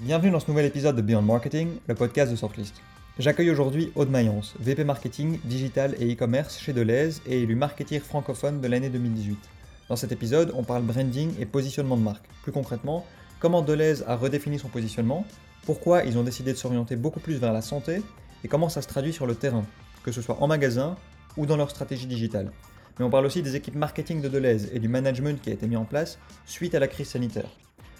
[0.00, 2.74] Bienvenue dans ce nouvel épisode de Beyond Marketing, le podcast de Sortlist.
[3.18, 8.62] J'accueille aujourd'hui Aude Mayence, VP Marketing, Digital et e-commerce chez Deleuze et élu marketeer francophone
[8.62, 9.38] de l'année 2018.
[9.90, 12.24] Dans cet épisode, on parle branding et positionnement de marque.
[12.42, 13.04] Plus concrètement,
[13.40, 15.26] comment Deleuze a redéfini son positionnement,
[15.66, 18.00] pourquoi ils ont décidé de s'orienter beaucoup plus vers la santé
[18.42, 19.66] et comment ça se traduit sur le terrain,
[20.02, 20.96] que ce soit en magasin
[21.36, 22.52] ou dans leur stratégie digitale.
[22.98, 25.66] Mais on parle aussi des équipes marketing de Deleuze et du management qui a été
[25.66, 27.50] mis en place suite à la crise sanitaire.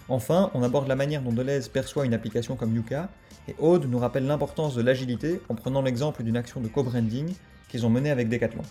[0.09, 3.09] Enfin, on aborde la manière dont Deleuze perçoit une application comme Yuka,
[3.47, 7.33] et Aude nous rappelle l'importance de l'agilité en prenant l'exemple d'une action de co-branding
[7.69, 8.63] qu'ils ont menée avec Decathlon.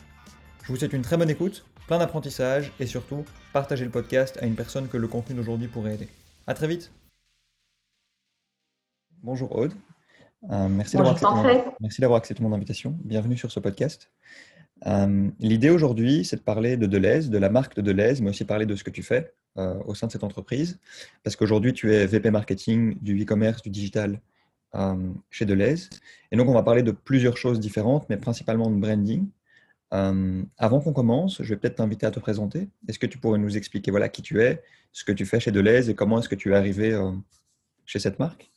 [0.62, 4.46] Je vous souhaite une très bonne écoute, plein d'apprentissage et surtout, partagez le podcast à
[4.46, 6.08] une personne que le contenu d'aujourd'hui pourrait aider.
[6.46, 6.92] A très vite
[9.22, 9.72] Bonjour Aude,
[10.50, 12.96] euh, merci d'avoir accepté, accepté, mon invitation.
[13.04, 14.10] Bienvenue sur ce podcast.
[14.86, 18.44] Euh, l'idée aujourd'hui, c'est de parler de Deleuze, de la marque de Deleuze, mais aussi
[18.44, 19.34] parler de ce que tu fais.
[19.58, 20.78] Euh, au sein de cette entreprise
[21.24, 24.20] Parce qu'aujourd'hui, tu es VP marketing du e-commerce, du digital
[24.76, 25.90] euh, chez Deleuze.
[26.30, 29.28] Et donc, on va parler de plusieurs choses différentes, mais principalement de branding.
[29.92, 32.68] Euh, avant qu'on commence, je vais peut-être t'inviter à te présenter.
[32.86, 35.50] Est-ce que tu pourrais nous expliquer voilà, qui tu es, ce que tu fais chez
[35.50, 36.96] Deleuze et comment est-ce que tu es arrivé
[37.86, 38.52] chez cette marque?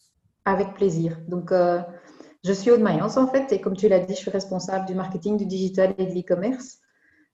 [0.45, 1.19] Avec plaisir.
[1.27, 4.85] Donc, je suis Aude Mayence en fait, et comme tu l'as dit, je suis responsable
[4.85, 6.82] du marketing, du digital et de l'e-commerce.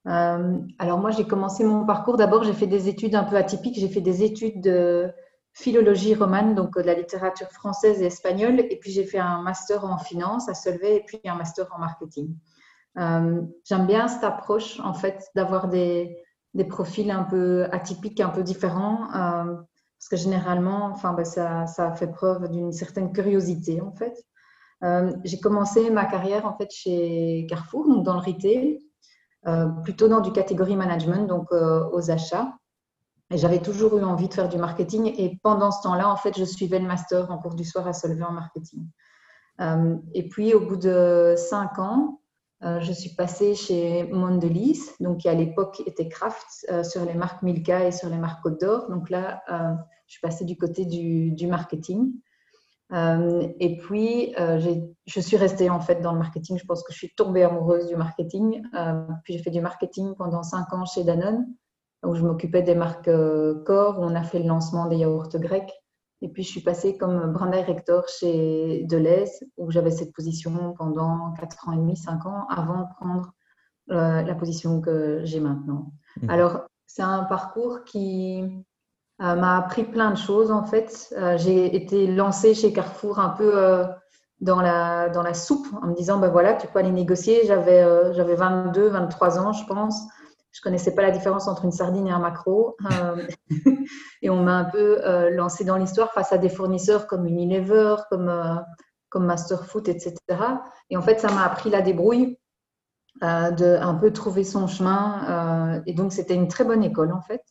[0.07, 2.17] Euh, alors moi, j'ai commencé mon parcours.
[2.17, 3.77] D'abord, j'ai fait des études un peu atypiques.
[3.79, 5.11] J'ai fait des études de
[5.53, 8.59] philologie romane, donc de la littérature française et espagnole.
[8.59, 11.79] Et puis, j'ai fait un master en finance à Solvay et puis un master en
[11.79, 12.35] marketing.
[12.97, 16.17] Euh, j'aime bien cette approche, en fait, d'avoir des,
[16.69, 19.55] profils un peu atypiques, un peu différents, euh,
[19.97, 24.25] parce que généralement, enfin, ben, ça, fait preuve d'une certaine curiosité, en fait.
[25.23, 28.79] j'ai commencé ma carrière, en fait, chez Carrefour, donc dans le retail.
[29.47, 32.57] Euh, plutôt dans du catégorie management, donc euh, aux achats.
[33.31, 35.13] Et j'avais toujours eu envie de faire du marketing.
[35.17, 37.93] Et pendant ce temps-là, en fait, je suivais le master en cours du soir à
[37.93, 38.85] Solvay en marketing.
[39.61, 42.21] Euh, et puis, au bout de cinq ans,
[42.61, 47.85] je suis passée chez Mondelez, donc qui à l'époque était Kraft, sur les marques Milka
[47.85, 48.89] et sur les marques Côte.
[48.89, 49.41] Donc là,
[50.07, 52.11] je suis passée du côté du marketing.
[52.91, 54.59] Euh, et puis, euh,
[55.05, 56.57] je suis restée en fait dans le marketing.
[56.57, 58.63] Je pense que je suis tombée amoureuse du marketing.
[58.75, 61.45] Euh, puis j'ai fait du marketing pendant cinq ans chez Danone,
[62.03, 63.11] où je m'occupais des marques
[63.65, 63.99] corps.
[63.99, 65.73] Où on a fait le lancement des yaourts grecs.
[66.21, 71.33] Et puis, je suis passée comme brand director chez Deleuze, où j'avais cette position pendant
[71.39, 73.31] quatre ans et demi, cinq ans, avant de prendre
[73.87, 75.93] la position que j'ai maintenant.
[76.21, 76.29] Mmh.
[76.29, 78.43] Alors, c'est un parcours qui,
[79.21, 81.13] euh, m'a appris plein de choses en fait.
[81.17, 83.85] Euh, j'ai été lancée chez Carrefour un peu euh,
[84.39, 87.45] dans, la, dans la soupe en me disant ben voilà, tu peux aller négocier.
[87.45, 90.01] J'avais j'avais 22, 23 ans, je pense.
[90.51, 92.77] Je connaissais pas la différence entre une sardine et un macro.
[94.21, 98.63] et on m'a un peu lancé dans l'histoire face à des fournisseurs comme Unilever, comme,
[99.09, 100.15] comme Masterfoot, etc.
[100.89, 102.39] Et en fait, ça m'a appris la débrouille.
[103.21, 105.83] de un peu trouver son chemin.
[105.85, 107.43] et donc, c'était une très bonne école, en fait.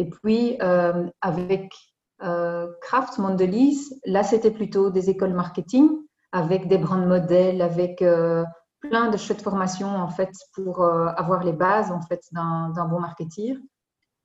[0.00, 1.74] Et puis, euh, avec
[2.22, 3.74] euh, Kraft, Mondelez,
[4.06, 5.90] là, c'était plutôt des écoles marketing
[6.32, 8.42] avec des brand modèles, avec euh,
[8.80, 13.58] plein de chouettes formations en fait pour avoir les bases en fait d'un bon marketing.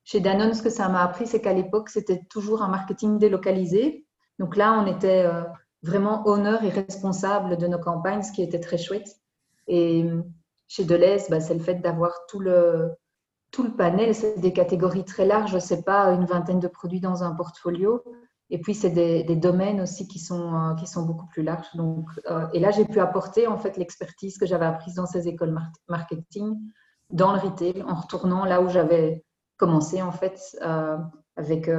[0.06, 4.06] Chez Danone, ce que ça m'a appris, c'est qu'à l'époque, c'était toujours un marketing délocalisé.
[4.40, 5.30] Donc là, on était
[5.84, 9.10] vraiment honneur et responsable de nos campagnes, ce qui était très chouette.
[9.68, 10.06] Et
[10.70, 12.96] chez Deleuze, bah, c'est le fait d'avoir tout le,
[13.56, 17.24] tout le panel, c'est des catégories très larges, sais pas, une vingtaine de produits dans
[17.24, 18.04] un portfolio.
[18.50, 21.74] Et puis, c'est des, domaines aussi qui sont, euh, qui sont beaucoup plus larges.
[21.74, 25.30] Donc, euh, et là, j'ai pu apporter en fait l'expertise que j'avais apprise dans ces
[25.30, 25.58] écoles
[25.88, 26.58] marketing
[27.12, 29.24] dans le retail, en retournant là où j'avais
[29.56, 30.98] commencé en fait, euh,
[31.38, 31.70] avec,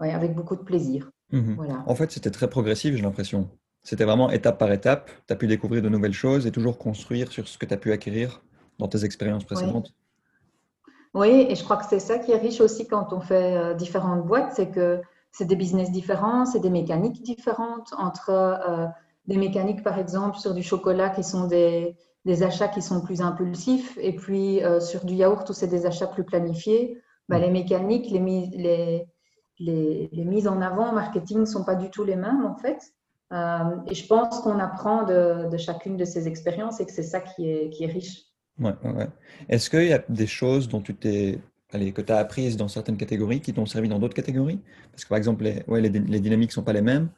[0.00, 1.10] avec beaucoup de plaisir.
[1.32, 1.54] Mhm.
[1.54, 1.82] Voilà.
[1.86, 3.48] En fait, c'était très progressif, j'ai l'impression.
[3.84, 5.10] C'était vraiment étape par étape.
[5.26, 7.78] Tu as pu découvrir de nouvelles choses et toujours construire sur ce que tu as
[7.78, 8.42] pu acquérir
[8.78, 9.94] dans tes expériences précédentes.
[11.14, 13.74] Oui, et je crois que c'est ça qui est riche aussi quand on fait euh,
[13.74, 15.00] différentes boîtes, c'est que
[15.32, 18.86] c'est des business différents, c'est des mécaniques différentes entre euh,
[19.26, 23.22] des mécaniques, par exemple, sur du chocolat qui sont des, des achats qui sont plus
[23.22, 27.00] impulsifs, et puis euh, sur du yaourt où c'est des achats plus planifiés.
[27.28, 29.06] Bah, les mécaniques, les, les,
[29.58, 32.80] les, les, mises en avant marketing ne sont pas du tout les mêmes, en fait.
[33.32, 37.20] et je pense qu'on apprend de, de, chacune de ces expériences et que c'est ça
[37.20, 38.27] qui est, qui est riche.
[38.60, 39.08] Ouais, ouais.
[39.48, 41.40] Est-ce qu'il y a des choses dont tu t'es,
[41.72, 44.60] allez, que tu as apprises dans certaines catégories qui t'ont servi dans d'autres catégories?
[44.90, 47.10] Parce que par exemple, les, ouais, les, les dynamiques ne sont pas les mêmes,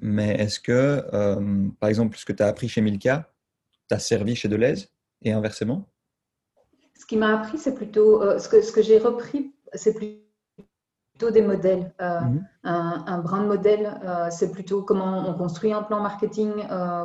[0.00, 3.30] mais est-ce que, euh, par exemple, ce que tu as appris chez Milka
[3.88, 4.88] t'a servi chez Deleuze
[5.22, 5.86] et inversement?
[6.98, 11.30] Ce qui m'a appris, c'est plutôt, euh, ce que, ce que j'ai repris, c'est plutôt
[11.30, 11.92] des modèles.
[12.00, 12.46] Mhm.
[12.64, 14.00] un, un, brand modèle,
[14.30, 16.50] c'est plutôt comment on construit un plan marketing,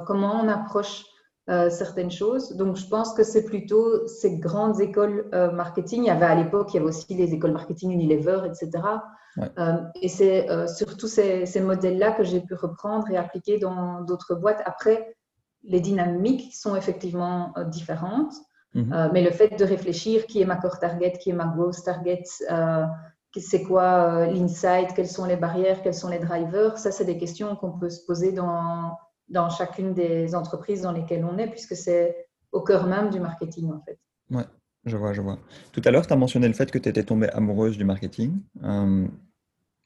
[0.06, 1.06] comment on approche
[1.47, 2.56] certaines choses.
[2.56, 6.03] Donc, je pense que c'est plutôt ces grandes écoles marketing.
[6.03, 8.83] Il y avait à l'époque, il y avait aussi les écoles marketing Unilever, etc.
[10.01, 14.62] et c'est surtout ces, ces modèles-là que j'ai pu reprendre et appliquer dans d'autres boîtes.
[14.65, 15.15] Après,
[15.63, 18.33] les dynamiques sont effectivement différentes.
[18.75, 18.94] Mhm.
[18.94, 21.83] Euh, mais le fait de réfléchir qui est ma core target, qui est ma growth
[21.83, 22.86] target, euh,
[23.38, 27.18] c'est quoi euh, l'insight, quelles sont les barrières, quels sont les drivers, ça, c'est des
[27.18, 28.97] questions qu'on peut se poser dans,
[29.27, 33.72] dans chacune des entreprises dans lesquelles on est, puisque c'est au cœur même du marketing,
[33.72, 34.00] en fait.
[34.30, 34.45] Ouais,
[34.86, 35.39] je vois, je vois.
[35.72, 38.39] Tout à l'heure, tu as mentionné le fait que tu étais tombée amoureuse du marketing.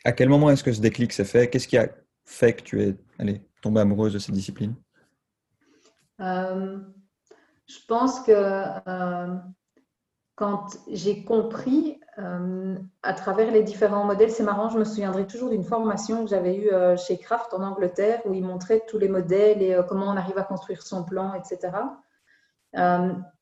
[0.06, 1.50] à quel moment est-ce que ce déclic s'est fait?
[1.50, 1.90] Qu'est-ce qui a
[2.26, 4.76] fait que tu es allez, tombée amoureuse de cette discipline
[7.70, 9.36] je pense que euh,
[10.40, 15.50] quand j'ai compris euh, à travers les différents modèles, c'est marrant, je me souviendrai toujours
[15.50, 19.10] d'une formation que j'avais eue euh, chez Kraft en Angleterre où ils montraient tous les
[19.10, 21.74] modèles et comment on arrive à construire son plan, etc.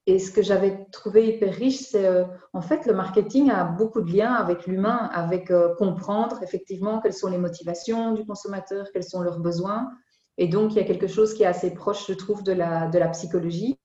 [0.07, 2.09] et ce que j'avais trouvé hyper riche, c'est
[2.53, 7.29] en fait le marketing a beaucoup de liens avec l'humain, avec comprendre effectivement quelles sont
[7.29, 9.91] les motivations du consommateur, quels sont leurs besoins.
[10.39, 13.07] Et donc, il y a quelque chose qui est assez proche, je trouve, de la
[13.09, 13.77] psychologie.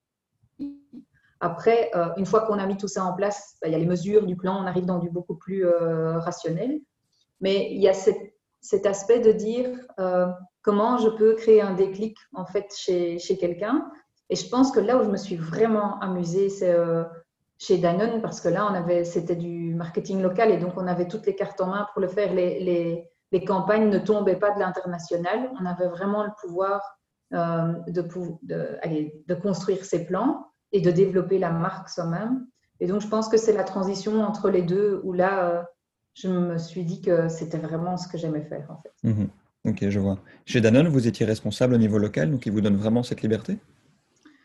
[1.42, 3.78] Après, euh, une fois qu'on a mis tout ça en place, bah, il y a
[3.78, 6.80] les mesures du plan, on arrive dans du beaucoup plus euh, rationnel.
[7.40, 10.28] Mais il y a cet aspect de dire euh,
[10.62, 13.90] comment je peux créer un déclic en fait chez, chez quelqu'un.
[14.30, 16.76] Et je pense que là où je me suis vraiment amusée, c'est
[17.58, 21.08] chez Danone parce que là, on avait, c'était du marketing local et donc on avait
[21.08, 22.32] toutes les cartes en main pour le faire.
[22.32, 25.50] Les, les, les campagnes ne tombaient pas de l'international.
[25.60, 26.80] On avait vraiment le pouvoir
[27.32, 28.00] de,
[28.42, 32.46] de, de construire ces plans et de développer la marque soi-même.
[32.80, 35.62] Et donc, je pense que c'est la transition entre les deux où là, euh,
[36.14, 38.92] je me suis dit que c'était vraiment ce que j'aimais faire en fait.
[39.04, 39.28] Mhm.
[39.64, 40.18] Ok, je vois.
[40.44, 43.58] Chez Danone, vous étiez responsable au niveau local, donc il vous donne vraiment cette liberté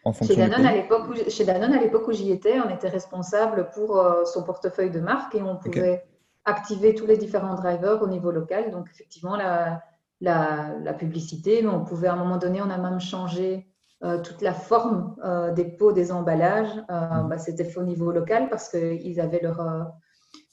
[0.07, 2.69] en fonction chez, Danone, à l'époque où, chez Danone, à l'époque où j'y étais, on
[2.69, 6.03] était responsable pour euh, son portefeuille de marque et on pouvait
[6.45, 8.71] activer tous les différents drivers au niveau local.
[8.71, 9.81] Donc, effectivement, la,
[10.21, 13.68] la, la publicité, mais on pouvait à un moment donné, on a même changé
[14.03, 17.29] euh, toute la forme euh, des pots, des emballages, euh, mm.
[17.29, 19.91] bah, c'était fait au niveau local parce qu'ils avaient leur,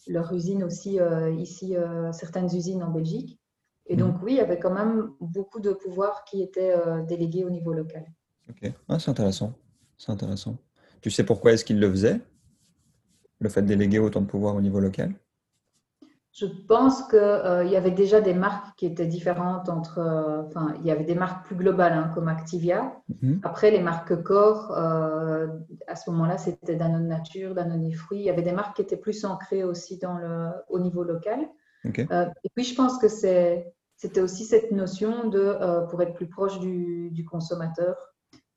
[0.06, 0.98] leur usine aussi
[1.36, 1.76] ici,
[2.12, 3.38] certaines usines en Belgique.
[3.86, 4.24] Et donc, mm.
[4.24, 6.74] oui, il y avait quand même beaucoup de pouvoirs qui étaient
[7.06, 8.06] délégués au niveau local.
[8.48, 9.52] Ok, ah, c'est intéressant.
[9.98, 10.56] C'est intéressant.
[11.02, 12.20] Tu sais pourquoi est-ce qu'ils le faisaient
[13.40, 15.14] Le fait de déléguer autant de pouvoir au niveau local?
[16.34, 19.98] Je pense qu'il euh, y avait déjà des marques qui étaient différentes entre.
[19.98, 23.00] Euh, enfin, il y avait des marques plus globales hein, comme Activia.
[23.22, 23.40] Mhm.
[23.44, 25.46] Après, les marques corps, euh,
[25.86, 28.18] à ce moment-là, c'était Danone Nature, Danone Fruits.
[28.18, 31.38] Il y avait des marques qui étaient plus ancrées aussi dans le, au niveau local.
[31.84, 37.10] et puis, je pense que c'était aussi cette notion de pour être plus proche du,
[37.12, 37.96] du consommateur.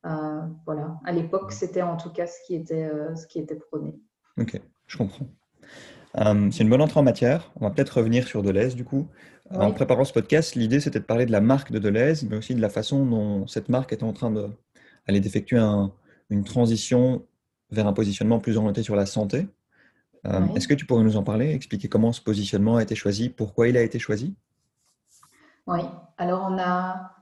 [0.02, 0.98] voilà.
[1.04, 4.00] À l'époque, c'était en tout cas ce qui était, ce qui était prôné.
[4.36, 5.28] Ok, je comprends.
[6.18, 7.50] Euh, c'est une bonne entrée en matière.
[7.60, 9.08] On va peut-être revenir sur Deleuze du coup.
[9.52, 12.36] Euh, en préparant ce podcast, l'idée c'était de parler de la marque de Deleuze, mais
[12.36, 15.58] aussi de la façon dont cette marque est en train d'aller d'effectuer
[16.30, 17.24] une transition
[17.70, 19.46] vers un positionnement plus orienté sur la santé.
[20.26, 23.28] Euh, est-ce que tu pourrais nous en parler, expliquer comment ce positionnement a été choisi,
[23.28, 24.34] pourquoi il a été choisi?
[25.66, 25.80] Oui,
[26.16, 27.17] alors on a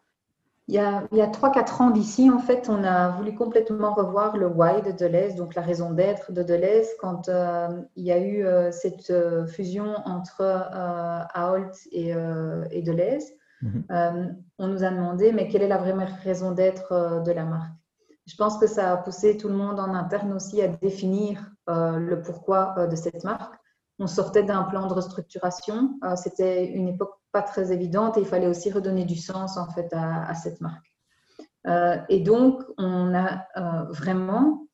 [0.68, 3.94] il y a, il y a 3-4 ans d'ici, en fait, on a voulu complètement
[3.94, 8.11] revoir le why de Deleuze, donc la raison d'être de Deleuze, quand euh, il y
[8.11, 10.42] a eu euh, cette euh, fusion entre
[11.35, 12.14] Ault et,
[12.70, 13.25] et Deleuze.
[13.62, 14.37] Mhm.
[14.58, 17.73] on nous a demandé, mais quelle est la vraie raison d'être de la marque?
[18.26, 22.16] Je pense que ça a poussé tout le monde en interne aussi à définir le
[22.16, 23.54] pourquoi de cette marque.
[23.98, 25.98] On sortait d'un plan de restructuration.
[26.16, 30.34] C'était une époque très évidente et il fallait aussi redonner du sens en fait à,
[30.34, 30.92] cette marque.
[31.66, 34.66] Euh, et donc, on a euh, vraiment,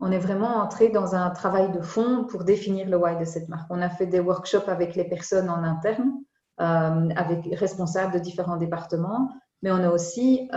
[0.00, 3.48] on est vraiment entré dans un travail de fond pour définir le why de cette
[3.48, 3.66] marque.
[3.70, 6.12] On a fait des workshops avec les personnes en interne,
[6.60, 9.28] euh, avec responsables de différents départements,
[9.62, 10.48] mais on a aussi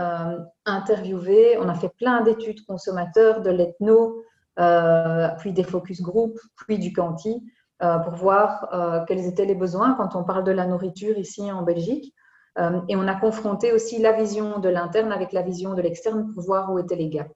[0.66, 4.24] interviewé, on a fait plein d'études consommateurs, de l'ethno,
[5.40, 7.42] puis des focus group, puis du euh,
[7.82, 11.64] pour voir euh, quels étaient les besoins quand on parle de la nourriture ici en
[11.64, 12.14] Belgique.
[12.60, 16.32] Euh, et on a confronté aussi la vision de l'interne avec la vision de l'externe
[16.34, 17.32] pour voir où étaient les gaps.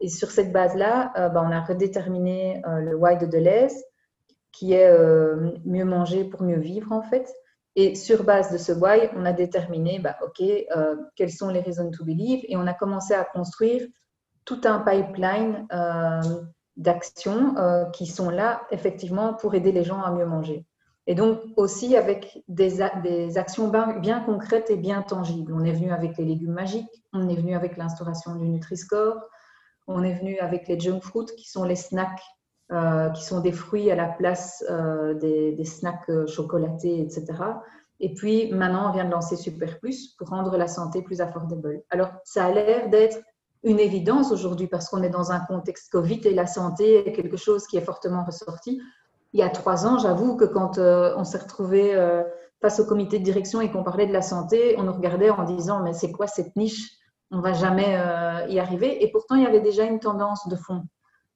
[0.00, 3.76] Et sur cette base-là, ben, on a redéterminé le why de Deleuze,
[4.52, 4.92] qui est
[5.64, 7.32] mieux manger pour mieux vivre en fait.
[7.76, 10.44] Et sur base de ce why, on a déterminé, bah, OK,
[11.16, 13.86] quels sont les reasons to believe, et on a commencé à construire
[14.44, 15.66] tout un pipeline
[16.76, 20.66] d'actions euh, qui sont là effectivement pour aider les gens à mieux manger.
[21.06, 25.52] Et donc aussi avec des, des actions bien, concrètes et bien tangibles.
[25.54, 29.20] On est venu avec les légumes magiques, on est venu avec l'instauration du Nutri-Score,
[29.86, 32.22] on est venu avec les junk fruits qui sont les snacks,
[32.72, 37.26] euh, qui sont des fruits à la place euh, des, des, snacks chocolatés, etc.
[38.00, 41.82] Et puis maintenant, on vient de lancer Super Plus pour rendre la santé plus affordable.
[41.90, 43.18] Alors, ça a l'air d'être
[43.64, 47.36] une évidence aujourd'hui parce qu'on est dans un contexte Covid et la santé est quelque
[47.36, 48.80] chose qui est fortement ressorti
[49.34, 52.22] il y a trois ans, j'avoue que quand euh, on s'est retrouvé euh,
[52.62, 55.42] face au comité de direction et qu'on parlait de la santé, on nous regardait en
[55.42, 56.92] disant mais c'est quoi cette niche?
[57.32, 59.02] On va jamais euh, y arriver.
[59.02, 60.84] Et pourtant, il y avait déjà une tendance de fond.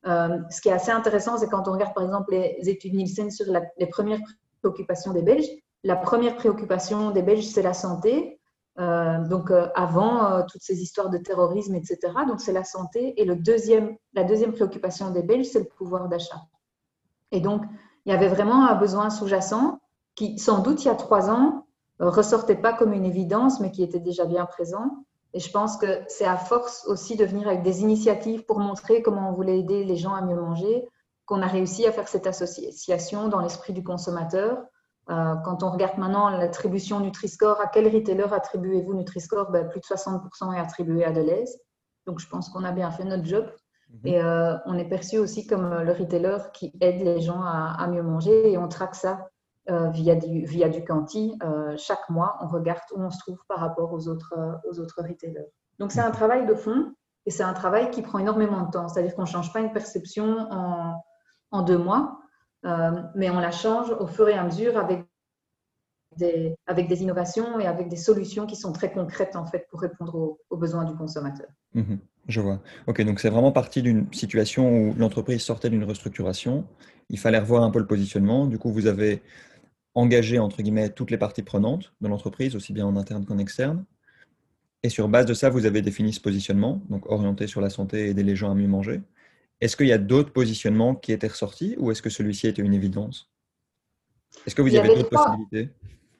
[0.05, 3.47] ce qui est assez intéressant, c'est quand on regarde par exemple les études Nielsen sur
[3.77, 4.21] les premières
[4.61, 5.49] préoccupations des Belges.
[5.83, 8.38] La première préoccupation des Belges, c'est la santé.
[8.79, 11.99] Donc avant toutes ces histoires de terrorisme, etc.
[12.29, 13.21] Donc c'est la santé.
[13.21, 16.43] Et le deuxième, la deuxième préoccupation des Belges, c'est le pouvoir d'achat.
[17.33, 17.63] Et donc
[18.07, 19.81] il y avait vraiment un besoin sous-jacent
[20.15, 21.67] qui, sans doute, il y a trois ans,
[22.01, 25.05] euh, ressortait pas comme une évidence, mais qui était déjà bien présent.
[25.35, 29.03] Et je pense que c'est à force aussi de venir avec des initiatives pour montrer
[29.03, 30.89] comment on voulait aider les gens à mieux manger,
[31.27, 34.59] qu'on a réussi à faire cette association dans l'esprit du consommateur.
[35.11, 39.51] Euh, quand on regarde maintenant l'attribution Nutri-Score, à quel retailer attribuez-vous Nutri-Score?
[39.51, 41.57] Ben, Plus de 60% est attribué à Deleuze.
[42.07, 43.51] Donc je pense qu'on a bien fait notre job.
[43.91, 44.01] Mhm.
[44.05, 48.03] Et euh, on est perçu aussi comme le retailer qui aide les gens à, mieux
[48.03, 49.29] manger et on traque ça
[49.71, 50.83] euh, via, du, via du.
[51.43, 54.35] Euh, chaque mois, on regarde où on se trouve par rapport aux autres,
[54.71, 55.49] aux autres retailers.
[55.79, 56.93] Donc c'est un travail de fond
[57.25, 58.89] et c'est un travail qui prend énormément de temps.
[58.89, 61.03] C'est-à-dire qu'on ne change pas une perception en,
[61.51, 62.18] en deux mois,
[62.63, 65.05] mais on la change au fur et à mesure avec
[66.17, 69.81] des, avec des innovations et avec des solutions qui sont très concrètes en fait pour
[69.81, 71.47] répondre aux, besoins du consommateur.
[71.75, 71.99] Mhm.
[72.29, 72.61] je vois.
[72.87, 76.67] Ok, donc c'est vraiment parti d'une situation où l'entreprise sortait d'une restructuration.
[77.09, 78.47] Il fallait revoir un peu le positionnement.
[78.47, 79.23] Du coup, vous avez
[79.95, 83.85] engagé entre guillemets toutes les parties prenantes de l'entreprise, aussi bien en interne qu'en externe.
[84.83, 88.07] Et sur base de ça, vous avez défini ce positionnement, donc orienté sur la santé
[88.07, 89.01] et aider les gens à mieux manger.
[89.61, 92.75] Est-ce qu'il y a d'autres positionnements qui étaient ressortis ou est-ce que celui-ci était une
[92.75, 93.31] évidence?
[94.47, 95.71] Est-ce que vous y, avez d'autres possibilités?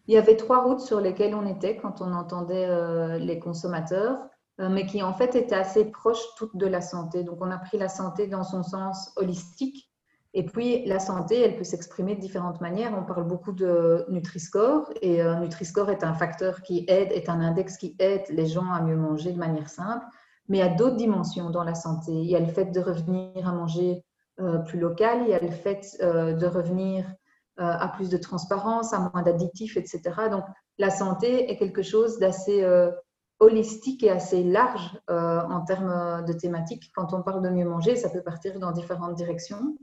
[0.09, 4.19] Il y avait trois routes sur lesquelles on était quand on entendait euh, les consommateurs,
[4.61, 7.23] euh, mais qui en fait étaient assez proches toutes de la santé.
[7.23, 9.89] Donc on a pris la santé dans son sens holistique.
[10.35, 12.93] Et puis la santé, elle peut s'exprimer de différentes manières.
[12.97, 17.41] On parle beaucoup de Nutri-Score et euh, Nutri-Score est un facteur qui aide, est un
[17.41, 20.07] index qui aide les gens à mieux manger de manière simple.
[20.49, 22.13] Mais il y a d'autres dimensions dans la santé.
[22.13, 24.05] Il y a le fait de revenir à manger
[24.67, 27.05] plus local, il y a le fait de revenir
[27.61, 30.01] euh, à plus de transparence, à moins d'additifs, etc.
[30.31, 30.45] Donc,
[30.79, 32.93] la santé est quelque chose d'assez euh,
[33.41, 36.93] holistique et assez large euh, en termes de thématiques.
[36.95, 39.77] Quand on parle de mieux manger, ça peut partir dans différentes directions.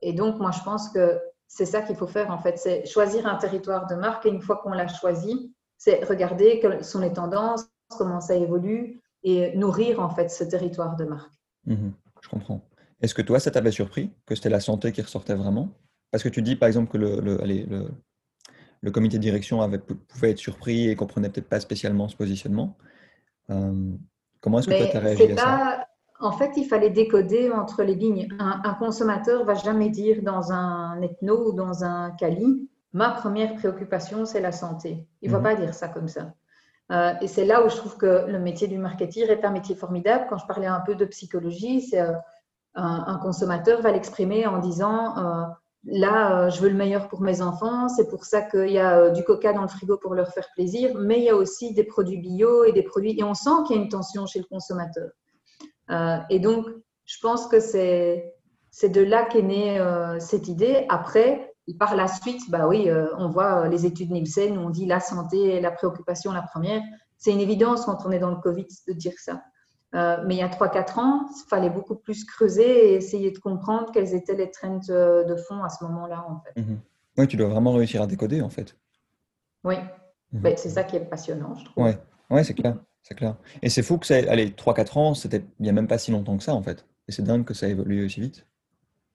[0.00, 3.26] et donc, moi, je pense que c'est ça qu'il faut faire, en fait, c'est choisir
[3.26, 7.12] un territoire de marque et une fois qu'on l'a choisi, c'est regarder quelles sont les
[7.12, 7.66] tendances,
[7.98, 11.32] comment ça évolue et nourrir, en fait, ce territoire de marque.
[11.66, 12.60] Mmh je comprends.
[13.00, 15.68] Est-ce que toi, ça t'avait surpris que c'était la santé qui ressortait vraiment?
[16.10, 17.88] Parce que tu dis, par exemple, que le, le,
[18.80, 22.76] le, comité de direction avait, pouvait être surpris et comprenait peut-être pas spécialement ce positionnement.
[23.50, 23.92] Euh,
[24.40, 25.88] comment est-ce que toi, tu as réagi à ça?
[26.20, 28.26] En fait, il fallait décoder entre les lignes.
[28.40, 33.54] Un, un consommateur va jamais dire dans un ethno ou dans un cali, ma première
[33.54, 35.06] préoccupation, c'est la santé.
[35.22, 35.44] Il ne va mhm.
[35.44, 36.34] pas dire ça comme ça.
[36.90, 39.74] Euh, et c'est là où je trouve que le métier du marketeur est un métier
[39.74, 40.26] formidable.
[40.30, 42.12] Quand je parlais un peu de psychologie, c'est euh,
[42.74, 45.14] un, consommateur va l'exprimer en disant
[45.84, 49.10] Là, euh, je veux le meilleur pour mes enfants, c'est pour ça qu'il y a
[49.10, 51.84] du coca dans le frigo pour leur faire plaisir, mais il y a aussi des
[51.84, 53.18] produits bio et des produits.
[53.18, 55.10] Et on sent qu'il y a une tension chez le consommateur.
[56.30, 56.66] Et donc,
[57.06, 58.34] je pense que c'est
[58.82, 59.80] de là qu'est née
[60.18, 60.84] cette idée.
[60.88, 65.00] Après, par la suite, bah oui, on voit les études Nielsen où on dit la
[65.00, 66.82] santé est la préoccupation la première.
[67.18, 69.42] C'est une évidence quand on est dans le Covid de dire ça.
[69.94, 73.38] Euh, mais il y a 3-4 ans, il fallait beaucoup plus creuser et essayer de
[73.38, 76.24] comprendre quels étaient les trends euh, de fond à ce moment-là.
[76.28, 76.60] En fait.
[76.60, 76.80] Mhm.
[77.16, 78.76] Oui, tu dois vraiment réussir à décoder en fait.
[79.64, 79.76] Oui,
[80.32, 81.84] ben, c'est ça qui est passionnant, je trouve.
[81.84, 81.90] Oui,
[82.30, 82.76] ouais, c'est clair.
[83.02, 83.36] C'est clair.
[83.62, 86.10] Et c'est fou que ça allez, 3-4 ans, c'était il n'y a même pas si
[86.10, 86.84] longtemps que ça en fait.
[87.08, 88.46] Et c'est dingue que ça évolue aussi vite,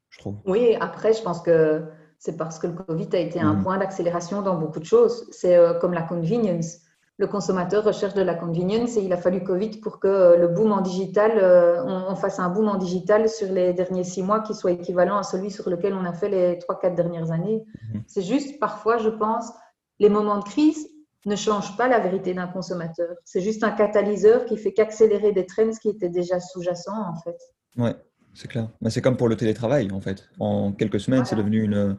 [0.09, 0.37] je trouve.
[0.45, 1.83] Oui, après, je pense que
[2.23, 3.63] c'est parce que le Covid a été un mhm.
[3.63, 5.27] point d'accélération dans beaucoup de choses.
[5.31, 6.77] C'est euh, comme la convenience
[7.17, 10.47] le consommateur recherche de la convenience et il a fallu Covid pour que euh, le
[10.47, 14.39] boom en digital, euh, on, fasse un boom en digital sur les derniers six mois
[14.39, 17.63] qui soit équivalent à celui sur lequel on a fait les trois, quatre dernières années.
[17.93, 18.03] Mhm.
[18.07, 19.51] C'est juste parfois, je pense,
[19.99, 20.89] les moments de crise
[21.25, 23.15] ne changent pas la vérité d'un consommateur.
[23.25, 27.37] C'est juste un catalyseur qui fait qu'accélérer des trends qui étaient déjà sous-jacents, en fait.
[27.77, 27.95] Ouais,
[28.33, 28.69] c'est clair.
[28.81, 30.29] Mais c'est comme pour le télétravail, en fait.
[30.39, 31.97] En quelques semaines, c'est devenu une,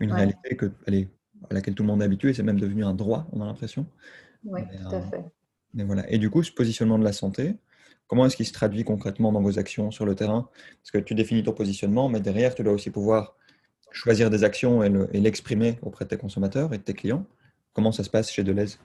[0.00, 1.08] une réalité que, allez,
[1.50, 3.86] à laquelle tout le monde est habitué, c'est même devenu un droit, on a l'impression.
[4.44, 5.24] Oui, tout à fait.
[5.74, 6.10] Mais voilà.
[6.10, 7.56] Et du coup, ce positionnement de la santé,
[8.06, 10.48] comment est-ce qu'il se traduit concrètement dans vos actions sur le terrain?
[10.78, 13.36] Parce que tu définis ton positionnement, mais derrière, tu dois aussi pouvoir
[13.90, 17.24] choisir des actions et l'exprimer auprès de tes consommateurs et de tes clients.
[17.72, 18.78] Comment ça se passe chez Deleuze?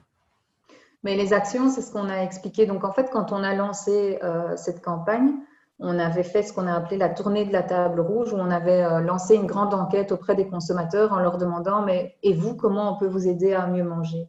[1.02, 2.66] Mais les actions, c'est ce qu'on a expliqué.
[2.66, 5.32] Donc en fait, quand on a lancé euh, cette campagne,
[5.78, 8.50] on avait fait ce qu'on a appelé la tournée de la table rouge, où on
[8.50, 12.54] avait euh, lancé une grande enquête auprès des consommateurs en leur demandant, mais et vous,
[12.54, 14.28] comment on peut vous aider à mieux manger?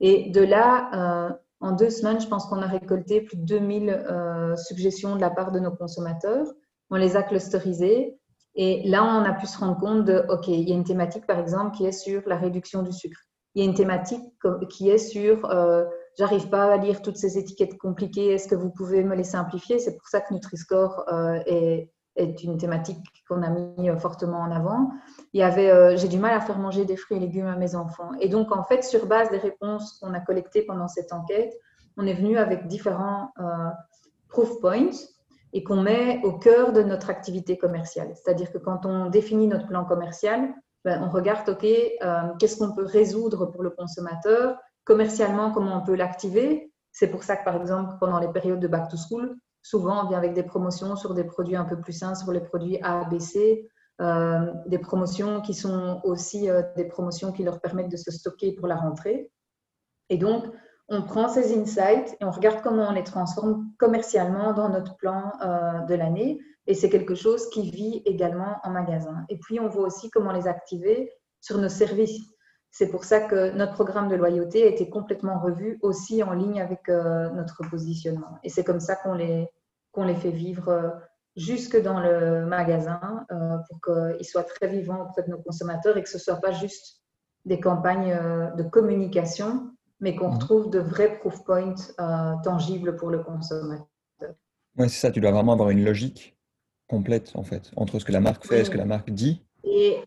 [0.00, 0.90] Et de là,
[1.28, 1.30] euh,
[1.60, 5.52] en deux semaines, je pense qu'on a récolté plus de 2000 suggestions de la part
[5.52, 6.46] de nos consommateurs.
[6.88, 8.18] On les a clusterisées
[8.54, 11.26] et là, on a pu se rendre compte de, OK, il y a une thématique,
[11.26, 13.20] par exemple, qui est sur la réduction du sucre.
[13.54, 14.22] Il y a une thématique
[14.68, 15.84] qui est sur, euh,
[16.20, 19.78] j'arrive pas à lire toutes ces étiquettes compliquées, est-ce que vous pouvez me les simplifier?
[19.78, 21.88] C'est pour ça que Nutri-Score euh, est,
[22.42, 24.90] une thématique qu'on a mis euh, fortement en avant.
[25.32, 27.56] Il y avait, euh, j'ai du mal à faire manger des fruits et légumes à
[27.56, 28.10] mes enfants.
[28.20, 31.56] Et donc, en fait, sur base des réponses qu'on a collectées pendant cette enquête,
[31.96, 33.30] on est venu avec différents
[34.28, 34.90] proof points
[35.54, 38.12] et qu'on met au cœur de notre activité commerciale.
[38.14, 41.66] C'est-à-dire que quand on définit notre plan commercial, ben, on regarde, OK,
[42.38, 44.58] qu'est-ce qu'on peut résoudre pour le consommateur?
[44.90, 48.66] Commercialement, comment on peut l'activer C'est pour ça que, par exemple, pendant les périodes de
[48.66, 51.92] back to school, souvent on vient avec des promotions sur des produits un peu plus
[51.92, 53.08] sains, sur les produits A,
[54.00, 58.50] euh, des promotions qui sont aussi euh, des promotions qui leur permettent de se stocker
[58.50, 59.30] pour la rentrée.
[60.08, 60.44] Et donc,
[60.88, 65.30] on prend ces insights et on regarde comment on les transforme commercialement dans notre plan
[65.40, 66.40] euh, de l'année.
[66.66, 69.24] Et c'est quelque chose qui vit également en magasin.
[69.28, 72.20] Et puis, on voit aussi comment les activer sur nos services.
[72.70, 76.60] C'est pour ça que notre programme de loyauté a été complètement revu aussi en ligne
[76.60, 78.38] avec euh, notre positionnement.
[78.44, 79.48] Et c'est comme ça qu'on les,
[79.92, 80.90] qu'on les fait vivre euh,
[81.36, 83.26] jusque dans le magasin
[83.68, 86.50] pour qu'ils soient très vivants auprès de nos consommateurs et que ce ne soit pas
[86.50, 87.02] juste
[87.44, 88.18] des campagnes
[88.56, 90.34] de communication, mais qu'on mhm.
[90.34, 93.86] retrouve de vrais proof points euh, tangibles pour le consommateur.
[94.76, 96.36] Oui, c'est ça, tu dois vraiment avoir une logique
[96.88, 99.44] complète, en fait, entre ce que la marque fait et ce que la marque dit.
[99.62, 99.98] Et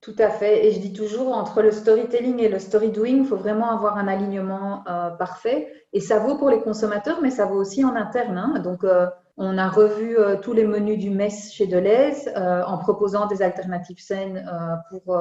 [0.00, 0.66] tout à fait.
[0.66, 3.96] Et je dis toujours, entre le storytelling et le story doing, il faut vraiment avoir
[3.96, 5.72] un alignement euh, parfait.
[5.92, 8.38] Et ça vaut pour les consommateurs, mais ça vaut aussi en interne.
[8.38, 8.60] Hein.
[8.60, 9.06] Donc, euh,
[9.36, 14.44] on a revu tous les menus du MES chez Deleuze en proposant des alternatives saines
[14.90, 15.16] pour,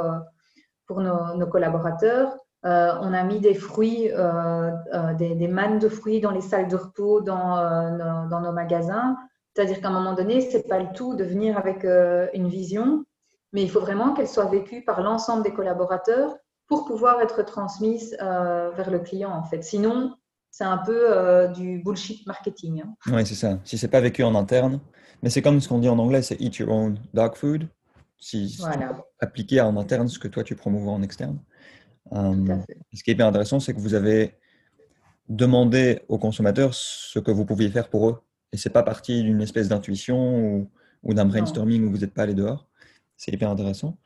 [0.87, 2.35] pour nos, nos collaborateurs.
[2.65, 6.67] Euh, on a mis des fruits, euh, euh, des, mannes de fruits dans les salles
[6.67, 9.15] de repos, dans, dans nos magasins.
[9.53, 11.85] C'est-à-dire qu'à un moment donné, ce n'est pas le tout de venir avec
[12.33, 13.05] une vision,
[13.57, 18.15] mais il faut vraiment qu'elle soit vécue par l'ensemble des collaborateurs pour pouvoir être transmise
[18.19, 19.63] vers le client, en fait.
[19.63, 20.15] Sinon,
[20.51, 22.83] c'est un peu du bullshit marketing.
[22.83, 22.93] Hein.
[23.07, 23.57] Oui, c'est ça.
[23.63, 24.79] Si c'est pas vécu en interne,
[25.23, 27.67] mais c'est comme ce qu'on dit en anglais, c'est eat your own dog food.
[28.19, 29.03] Si, voilà.
[29.19, 31.39] appliquer en interne ce que toi tu promouvois en externe.
[32.13, 32.57] Euh,
[32.93, 34.35] ce qui est bien intéressant, c'est que vous avez
[35.29, 38.21] demandé aux consommateurs ce que vous pouviez faire pour eux.
[38.53, 40.69] Et ce n'est pas parti d'une espèce d'intuition
[41.03, 42.66] ou, d'un brainstorming où vous n'êtes pas allé dehors.
[43.17, 43.97] C'est hyper intéressant.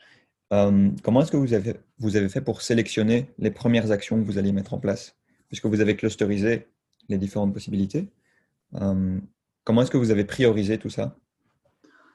[0.54, 4.26] Euh, comment est-ce que vous avez, vous avez fait pour sélectionner les premières actions que
[4.26, 5.16] vous allez mettre en place?
[5.48, 6.68] Puisque vous avez clusterisé
[7.10, 8.10] les différentes possibilités.
[8.76, 9.20] Euh,
[9.64, 11.16] comment est-ce que vous avez priorisé tout ça?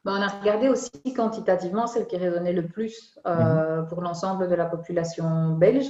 [0.04, 3.88] Ben, on a regardé aussi quantitativement celle qui résonnait le plus euh, mhm.
[3.88, 5.88] pour l'ensemble de la population belge.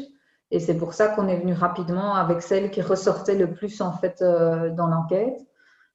[0.50, 3.92] Et c'est pour ça qu'on est venu rapidement avec celle qui ressortait le plus en
[3.92, 5.38] fait euh, dans l'enquête.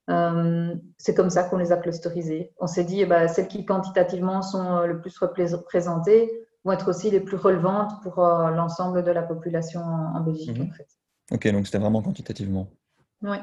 [0.09, 2.51] Euh, c'est comme ça qu'on les a clusterisées.
[2.59, 6.31] On s'est dit, eh ben, celles qui quantitativement sont le plus représentées
[6.63, 10.57] vont être aussi les plus relevantes pour l'ensemble de la population en, Belgique.
[10.57, 10.71] Mhm.
[11.31, 12.67] Ok, donc c'était vraiment quantitativement.
[13.21, 13.37] Oui.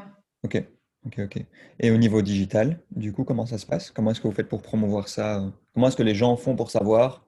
[0.45, 0.63] Ok.
[1.07, 1.45] Ok, ok.
[1.79, 3.91] Et au niveau digital, du coup, comment ça se passe?
[3.91, 5.43] Comment est-ce que vous faites pour promouvoir ça?
[5.73, 7.25] Comment est-ce que les gens font pour savoir,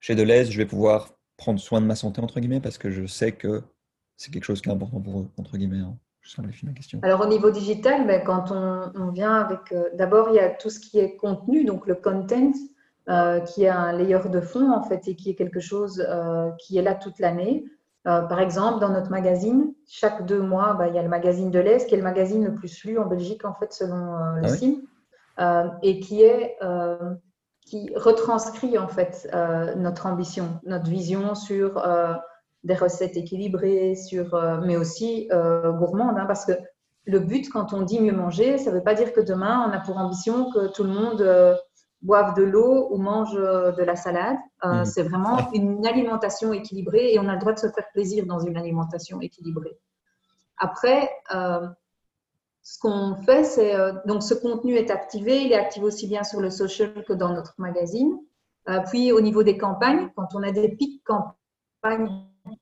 [0.00, 3.06] chez Deleuze, je vais pouvoir prendre soin de ma santé, entre guillemets, parce que je
[3.06, 3.62] sais que
[4.16, 5.78] c'est quelque chose qui est important pour eux, entre guillemets.
[5.78, 5.98] Hein.
[6.24, 6.98] Simplifie ma question.
[7.02, 9.72] Alors, au niveau digital, ben, quand on, vient avec.
[9.72, 12.52] Euh, d'abord, il y a tout ce qui est contenu, donc le content,
[13.10, 16.50] euh, qui est un layer de fond, en fait, et qui est quelque chose euh,
[16.58, 17.64] qui est là toute l'année.
[18.04, 21.58] Par exemple, dans notre magazine, chaque deux mois, bah, il y a le magazine de
[21.58, 24.42] l'Est, qui est le magazine le plus lu en Belgique, en fait, selon le
[25.38, 26.58] ah euh, et qui est
[27.62, 29.26] qui retranscrit en fait
[29.78, 31.82] notre ambition, notre vision sur
[32.64, 36.52] des recettes équilibrées, sur, mais aussi gourmandes, hein, parce que
[37.06, 39.72] le but, quand on dit mieux manger, ça ne veut pas dire que demain, on
[39.72, 41.58] a pour ambition que tout le monde
[42.04, 44.36] boivent de l'eau ou mangent euh, de la salade.
[44.64, 44.84] Euh, mhm.
[44.84, 48.38] C'est vraiment une alimentation équilibrée et on a le droit de se faire plaisir dans
[48.38, 49.76] une alimentation équilibrée.
[50.58, 51.66] Après, euh,
[52.62, 53.74] ce qu'on fait, c'est
[54.06, 55.42] donc ce contenu est activé.
[55.42, 58.18] Il est activé aussi bien sur le social que dans notre magazine.
[58.86, 62.08] puis au niveau des campagnes, quand on a des pics campagnes,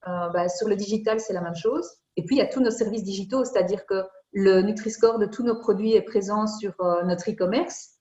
[0.07, 1.89] bah, sur le digital, c'est la même chose.
[2.17, 5.43] Et puis, il y a tous nos services digitaux, c'est-à-dire que le Nutri-Score de tous
[5.43, 7.99] nos produits est présent sur notre e-commerce.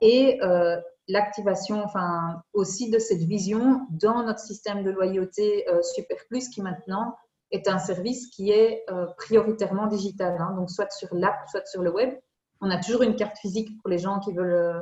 [0.00, 0.40] et
[1.08, 6.62] l'activation, enfin aussi de cette vision dans notre système de loyauté euh, Super Plus qui
[6.62, 7.16] maintenant
[7.52, 10.54] est un service qui est euh, prioritairement digital, hein.
[10.56, 12.12] donc soit sur l'app, soit sur le web.
[12.60, 14.80] On a toujours une carte physique pour les gens qui veulent euh,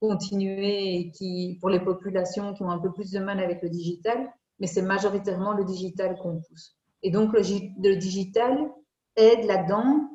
[0.00, 3.68] continuer et qui, pour les populations qui ont un peu plus de mal avec le
[3.68, 6.76] digital, mais c'est majoritairement le digital qu'on pousse.
[7.02, 8.70] Et donc le, le digital
[9.16, 10.08] aide là-dedans,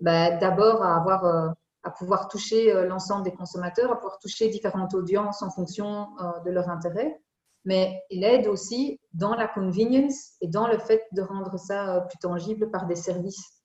[0.00, 4.94] bah, d'abord à avoir à pouvoir toucher euh, l'ensemble des consommateurs, à pouvoir toucher différentes
[4.94, 7.20] audiences en fonction euh, de leur intérêt.
[7.64, 12.00] Mais il aide aussi dans la convenience et dans le fait de rendre ça euh,
[12.00, 13.56] plus tangible par des services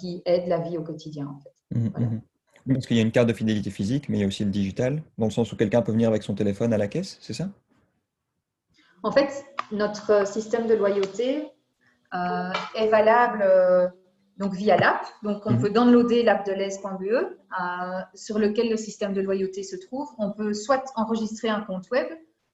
[0.00, 1.26] qui aident la vie au quotidien.
[1.26, 1.78] En fait.
[1.78, 2.72] Mmh, mmh.
[2.72, 4.50] Parce qu'il y a une carte de fidélité physique, mais il y a aussi le
[4.50, 7.34] digital, dans le sens où quelqu'un peut venir avec son téléphone à la caisse, c'est
[7.34, 7.50] ça?
[9.04, 11.46] En fait, notre système de loyauté
[12.74, 13.44] est valable
[14.36, 15.04] donc via l'app.
[15.22, 15.60] Donc, on mhm.
[15.60, 20.08] peut downloader l'app de l'aise.be euh, sur lequel le système de loyauté se trouve.
[20.18, 22.06] On peut soit enregistrer un compte web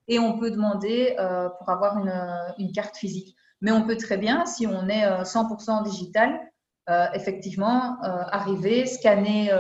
[0.09, 1.99] et on peut demander euh, pour avoir
[2.59, 3.35] une, carte physique.
[3.61, 6.41] Mais on peut très bien, si on est 100% euh, digital,
[7.15, 9.53] effectivement, arriver, scanner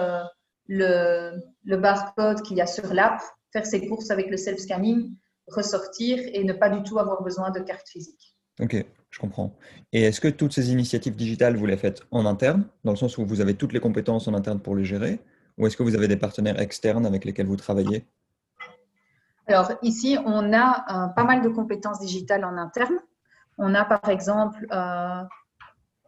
[0.67, 3.23] le, le barcode qu'il y a sur l'app,
[3.53, 5.15] faire ses courses avec le self-scanning,
[5.55, 8.37] ressortir et ne pas du tout avoir besoin de carte physique.
[8.61, 9.55] Ok, je comprends.
[9.93, 13.17] Et est-ce que toutes ces initiatives digitales, vous les faites en interne, dans le sens
[13.19, 15.21] où vous avez toutes les compétences en interne pour les gérer,
[15.59, 18.07] ou est-ce que vous avez des partenaires externes avec lesquels vous travaillez?
[19.47, 22.99] Alors ici, on a euh, pas mal de compétences digitales en interne.
[23.59, 25.23] On a par exemple euh,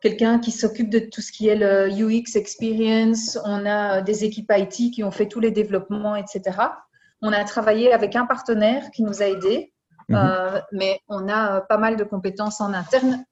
[0.00, 3.38] quelqu'un qui s'occupe de tout ce qui est le UX experience.
[3.44, 6.56] On a euh, des équipes IT qui ont fait tous les développements, etc.
[7.22, 9.72] On a travaillé avec un partenaire qui nous a aidés
[10.08, 10.16] Mhm.
[10.16, 13.24] Euh, mais on a euh, pas mal de compétences en interne,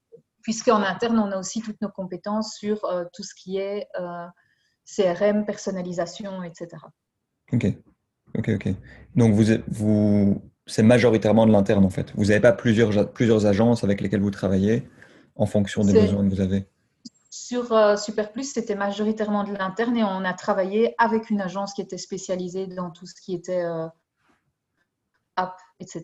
[0.43, 3.87] puisqu'en interne, on a aussi toutes nos compétences sur euh, tout ce qui est
[4.85, 6.69] CRM, personnalisation, etc.
[7.53, 7.67] Ok,
[8.37, 8.69] ok, ok.
[9.15, 12.13] Donc, vous, vous, c'est majoritairement de l'interne, en fait.
[12.17, 14.89] Vous n'avez pas plusieurs, plusieurs agences avec lesquelles vous travaillez
[15.37, 16.67] en fonction des besoins que vous avez
[17.31, 21.73] sur euh, Super Plus, c'était majoritairement de l'interne et on a travaillé avec une agence
[21.73, 23.65] qui était spécialisée dans tout ce qui était
[25.37, 26.03] app, etc.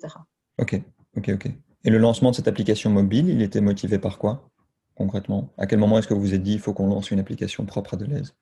[0.58, 0.80] Ok,
[1.16, 1.46] ok, ok.
[1.84, 4.48] Et le lancement de cette application mobile, il était motivé par quoi
[4.96, 5.52] concrètement?
[5.58, 7.64] À quel moment est-ce que vous vous êtes dit il faut qu'on lance une application
[7.64, 8.34] propre à Deleuze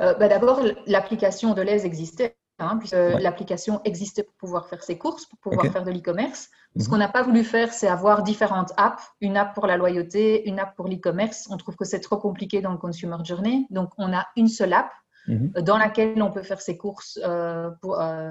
[0.00, 2.36] euh, bah, D'abord, l'application Deleuze existait.
[2.60, 6.50] Hein, puisque l'application existait pour pouvoir faire ses courses, pour pouvoir faire de l'e-commerce.
[6.78, 6.88] Ce mhm.
[6.88, 10.60] qu'on n'a pas voulu faire, c'est avoir différentes apps, une app pour la loyauté, une
[10.60, 11.48] app pour l'e-commerce.
[11.50, 13.66] On trouve que c'est trop compliqué dans le consumer journey.
[13.70, 14.92] Donc, on a une seule app
[15.26, 15.50] mhm.
[15.62, 18.30] dans laquelle on peut faire ses courses euh, pour, euh,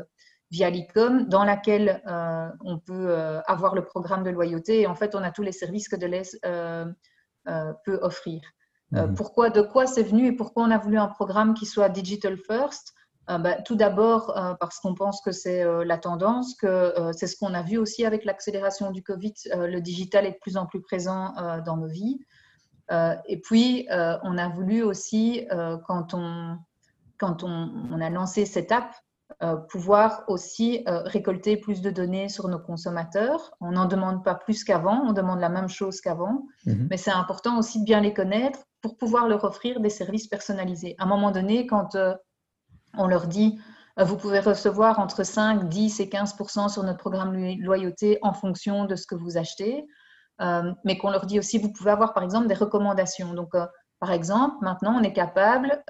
[0.54, 4.82] via l'ICOM, dans laquelle euh, on peut euh, avoir le programme de loyauté.
[4.82, 6.86] Et en fait, on a tous les services que Deleuze euh,
[7.84, 8.42] peut offrir.
[8.92, 9.16] Mhm.
[9.16, 12.38] pourquoi, de quoi c'est venu et pourquoi on a voulu un programme qui soit digital
[12.38, 12.94] first?
[13.28, 17.62] Bah, Tout d'abord parce qu'on pense que c'est la tendance, que c'est ce qu'on a
[17.62, 19.34] vu aussi avec l'accélération du Covid.
[19.54, 21.34] le digital est de plus en plus présent
[21.66, 22.20] dans nos vies.
[22.92, 25.48] et puis, on a voulu aussi,
[25.88, 26.58] quand on,
[27.18, 28.94] quand on, on, a lancé cette app,
[29.42, 33.52] euh, pouvoir aussi euh, récolter plus de données sur nos consommateurs.
[33.62, 36.88] On n'en demande pas plus qu'avant, on demande la même chose qu'avant, mhm.
[36.90, 40.96] mais c'est important aussi de bien les connaître pour pouvoir leur offrir des services personnalisés.
[41.00, 42.14] À un moment donné, quand euh,
[42.98, 43.60] on leur dit
[43.98, 48.96] vous pouvez recevoir entre 5, 10 et 15% sur notre programme loyauté en fonction de
[48.96, 49.86] ce que vous achetez,
[50.84, 53.36] mais qu'on leur dit aussi vous pouvez avoir par exemple des recommandations.
[53.36, 53.52] Donc,
[54.00, 55.84] par exemple, maintenant, on est capable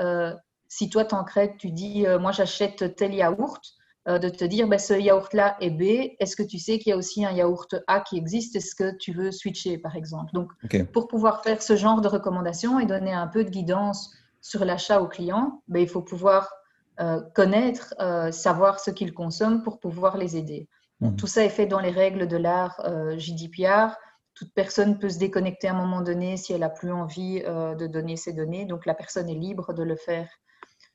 [0.74, 3.64] si toi, t'encrètes, tu dis, euh, moi, j'achète tel yaourt,
[4.08, 6.94] euh, de te dire, ben, ce yaourt-là est B, est-ce que tu sais qu'il y
[6.94, 8.56] a aussi un yaourt A qui existe?
[8.56, 10.32] Est-ce que tu veux switcher, par exemple?
[10.34, 10.52] Donc,
[10.92, 14.12] pour pouvoir faire ce genre de recommandations et donner un peu de guidance
[14.42, 16.52] sur l'achat au client, ben, il faut pouvoir
[17.00, 17.94] euh, connaître,
[18.32, 20.68] savoir ce qu'ils consomment pour pouvoir les aider.
[21.00, 21.16] Mhm.
[21.16, 22.80] tout ça est fait dans les règles de l'art
[23.18, 23.96] GDPR.
[24.36, 27.88] Toute personne peut se déconnecter à un moment donné si elle n'a plus envie de
[27.88, 28.66] donner ses données.
[28.66, 30.28] Donc, la personne est libre de le faire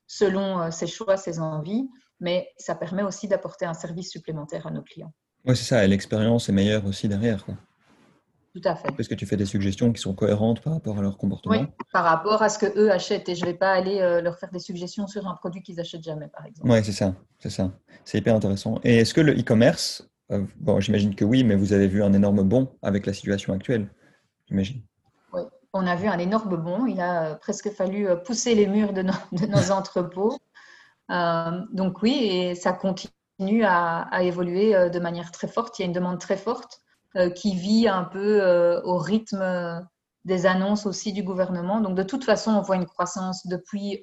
[0.08, 4.72] selon euh, ses choix, ses envies, mais ça permet aussi d'apporter un service supplémentaire à
[4.72, 5.12] nos clients.
[5.44, 7.44] Oui, c'est ça, et l'expérience est meilleure aussi derrière.
[7.44, 7.54] Quoi.
[8.54, 8.88] Tout à fait.
[8.96, 11.54] Parce que tu fais des suggestions qui sont cohérentes par rapport à leur comportement.
[11.54, 13.28] Oui, par rapport à ce que eux achètent.
[13.28, 15.76] Et je ne vais pas aller euh, leur faire des suggestions sur un produit qu'ils
[15.76, 16.70] n'achètent jamais, par exemple.
[16.70, 17.14] Oui, c'est ça.
[17.38, 17.70] C'est ça.
[18.04, 18.80] C'est hyper intéressant.
[18.84, 22.12] Et est-ce que le e-commerce, euh, bon, j'imagine que oui, mais vous avez vu un
[22.12, 23.88] énorme bond avec la situation actuelle,
[24.48, 24.82] j'imagine
[25.74, 26.86] on a vu un énorme bond.
[26.86, 30.36] Il a euh, presque fallu pousser les murs de nos, entrepôts
[31.10, 35.78] donc oui, et ça continue à, à, évoluer de manière très forte.
[35.78, 36.80] Il y a une demande très forte
[37.34, 39.86] qui vit un peu au rythme
[40.24, 41.80] des annonces aussi du gouvernement.
[41.80, 44.02] Donc de toute façon, on voit une croissance depuis,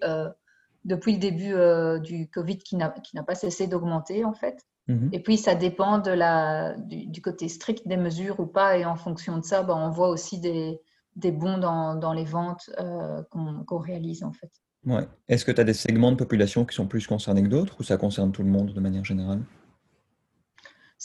[0.84, 1.54] depuis le début
[2.01, 2.89] du Covid qui n'a
[3.25, 4.58] pas cessé d'augmenter en fait.
[4.88, 5.10] Mhm.
[5.13, 8.78] Et puis, ça dépend de la, du, côté strict des mesures ou pas.
[8.78, 10.80] Et en fonction de ça, ben, on voit aussi des,
[11.15, 14.51] des bons dans, dans les ventes euh, qu'on réalise, en fait.
[14.86, 15.08] Ouais.
[15.28, 17.84] Est-ce que tu as des segments de population qui sont plus concernés que d'autres ou
[17.84, 19.41] ça concerne tout le monde de manière générale?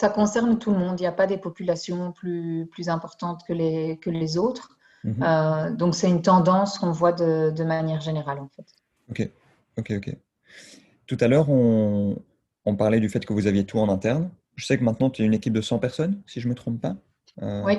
[0.01, 0.99] Ça concerne tout le monde.
[0.99, 4.79] Il n'y a pas des populations plus, plus importantes que les, que les autres.
[5.05, 5.23] Mhm.
[5.23, 8.65] Euh, donc, c'est une tendance qu'on voit de, de, manière générale, en fait.
[9.11, 9.31] Ok,
[9.77, 10.17] ok, ok.
[11.07, 12.17] Tout à l'heure, on,
[12.65, 14.31] on parlait du fait que vous aviez tout en interne.
[14.57, 16.55] Je sais que maintenant, tu es une équipe de 100 personnes, si je ne me
[16.55, 16.97] trompe pas.
[17.43, 17.77] Euh, oui.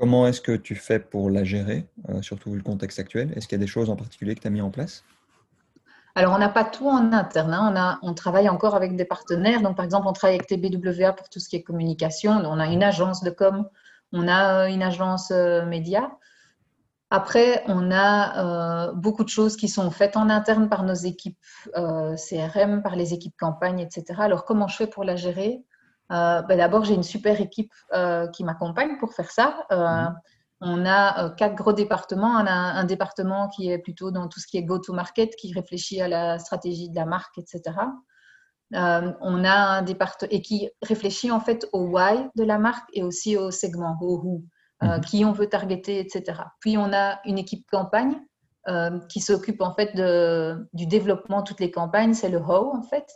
[0.00, 3.32] Comment est-ce que tu fais pour la gérer, euh, surtout vu le contexte actuel?
[3.36, 5.04] Est-ce qu'il y a des choses en particulier que tu as mis en place?
[6.14, 7.54] Alors, on n'a pas tout en interne.
[7.54, 7.98] Hein.
[8.02, 9.62] On, travaille encore avec des partenaires.
[9.62, 12.32] Donc, par exemple, on travaille avec TBWA pour tout ce qui est communication.
[12.32, 13.66] On a une agence de com,
[14.12, 16.10] on a une agence euh, média.
[17.08, 21.38] Après, on a euh, beaucoup de choses qui sont faites en interne par nos équipes
[21.76, 24.04] euh, CRM, par les équipes campagne, etc.
[24.18, 25.64] Alors, comment je fais pour la gérer?
[26.10, 27.72] Euh, ben D'abord, j'ai une super équipe
[28.34, 29.66] qui m'accompagne pour faire ça.
[29.70, 30.14] Mhm.
[30.64, 32.30] On a quatre gros départements.
[32.30, 36.00] On a un, département qui est plutôt dans tout ce qui est go-to-market, qui réfléchit
[36.00, 37.76] à la stratégie de la marque, etc.
[38.72, 43.02] on a un département et qui réfléchit en fait au why de la marque et
[43.02, 44.44] aussi au segment, au who.
[44.82, 45.00] Euh, mhm.
[45.04, 46.40] qui on veut targeter, etc.
[46.58, 48.16] Puis on a une équipe campagne
[48.68, 52.74] euh, qui s'occupe en fait de, du développement de toutes les campagnes, c'est le HO
[52.74, 53.06] en fait.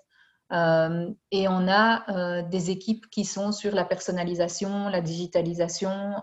[0.52, 6.22] Euh, et on a des équipes qui sont sur la personnalisation, la digitalisation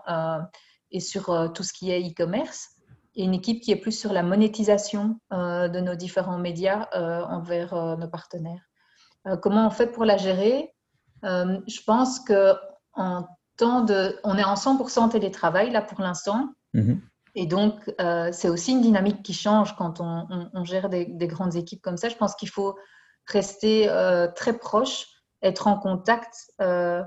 [0.94, 2.70] et sur tout ce qui est e-commerce.
[3.16, 6.88] Et une équipe qui est plus sur la monétisation de nos différents médias
[7.28, 8.62] envers nos partenaires.
[9.42, 10.74] comment on fait pour la gérer?
[11.22, 12.54] Je pense que
[12.94, 13.26] en
[13.58, 14.18] de...
[14.24, 16.48] On est en 100% télétravail là pour l'instant.
[16.72, 17.00] Mhm.
[17.36, 21.82] Et donc, euh, c'est aussi une dynamique qui change quand on, gère des, grandes équipes
[21.82, 22.08] comme ça.
[22.08, 22.76] Je pense qu'il faut
[23.26, 25.06] rester euh, très proche,
[25.42, 27.02] être en contact, euh,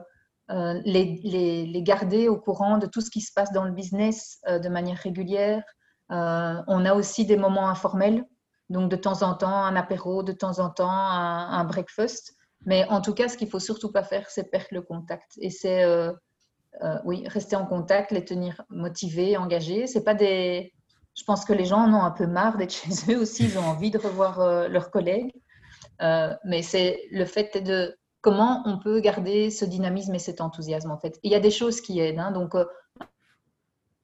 [0.49, 4.69] les, les, garder au courant de tout ce qui se passe dans le business de
[4.69, 5.63] manière régulière.
[6.09, 8.23] on a aussi des moments informels,
[8.69, 12.33] donc de temps en temps un apéro, de temps en temps un, breakfast.
[12.65, 15.33] Mais en tout cas, ce qu'il faut surtout pas faire, c'est perdre le contact.
[15.41, 15.83] Et c'est
[16.83, 19.87] euh, oui, rester en contact, les tenir motivés, engagés.
[19.87, 20.73] C'est pas des.
[21.15, 23.45] Je pense que les gens en ont un peu marre d'être chez eux aussi.
[23.45, 25.33] Ils ont envie de revoir euh, leurs collègues.
[26.01, 30.91] Euh, mais c'est le fait de comment on peut garder ce dynamisme et cet enthousiasme
[30.91, 31.17] en fait.
[31.23, 32.19] il y a des choses qui aident.
[32.19, 32.33] Hein.
[32.33, 32.55] donc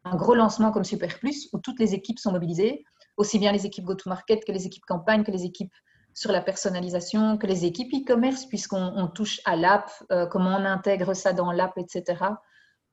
[0.06, 2.86] un gros lancement comme Super Plus où toutes les équipes sont mobilisées,
[3.18, 5.74] aussi bien les équipes go-to-market que les équipes campagne, que les équipes
[6.14, 9.92] sur la personnalisation, que les équipes e-commerce, puisqu'on touche à l'app,
[10.32, 12.16] comment on intègre ça dans l'app, etc.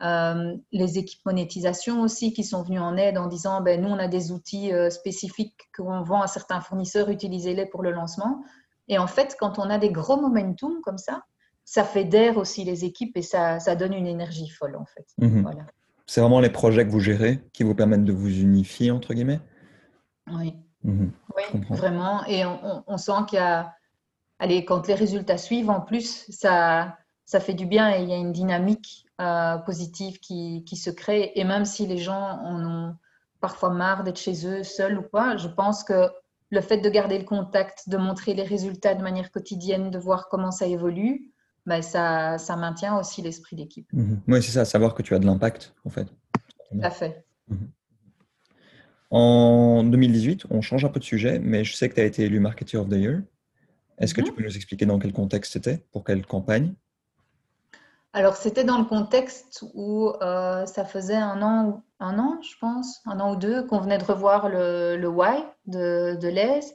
[0.02, 3.98] Euh, les équipes monétisation aussi qui sont venues en aide en disant ben, nous, on
[3.98, 8.42] a des outils euh, spécifiques qu'on vend à certains fournisseurs, utilisez-les pour le lancement.
[8.90, 11.22] Et en fait, quand on a des gros momentum comme ça,
[11.64, 15.06] ça fédère aussi les équipes et ça, ça donne une énergie folle en fait.
[15.18, 15.42] Mhm.
[15.42, 15.64] Voilà.
[16.06, 19.40] C'est vraiment les projets que vous gérez qui vous permettent de vous unifier, entre guillemets?
[20.26, 21.12] Oui, mhm.
[21.36, 22.24] oui vraiment.
[22.26, 23.72] Et on, on sent qu'il y a,
[24.40, 28.12] allez, quand les résultats suivent, en plus, ça, ça fait du bien et il y
[28.12, 31.30] a une dynamique euh, positive qui, qui, se crée.
[31.36, 32.96] Et même si les gens en ont
[33.40, 36.10] parfois marre d'être chez eux, seuls ou quoi, je pense que
[36.50, 40.28] le fait de garder le contact, de montrer les résultats de manière quotidienne, de voir
[40.28, 41.32] comment ça évolue,
[41.66, 43.88] ben ça, ça maintient aussi l'esprit d'équipe.
[43.92, 44.20] Mhm.
[44.26, 46.06] Oui, c'est ça, savoir que tu as de l'impact, en fait.
[46.70, 47.24] Tout à fait.
[47.48, 47.70] Mhm.
[49.10, 52.24] En 2018, on change un peu de sujet, mais je sais que tu as été
[52.24, 53.22] élu Marketer of the Year.
[53.98, 54.36] Est-ce que tu mhm.
[54.36, 56.74] peux nous expliquer dans quel contexte c'était, pour quelle campagne?
[58.12, 63.00] Alors, c'était dans le contexte où euh, ça faisait un an, un an, je pense,
[63.06, 66.74] un an ou deux, qu'on venait de revoir le, le Why de, de l'AISE.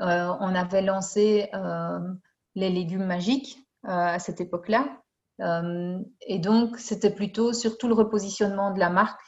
[0.00, 2.00] Euh, on avait lancé euh,
[2.54, 4.86] les légumes magiques à cette époque-là.
[6.26, 9.20] et donc, c'était plutôt sur tout le repositionnement de la marque.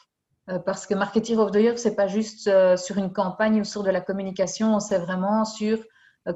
[0.64, 3.82] parce que Marketing of the Year, ce n'est pas juste sur une campagne ou sur
[3.82, 5.78] de la communication, c'est vraiment sur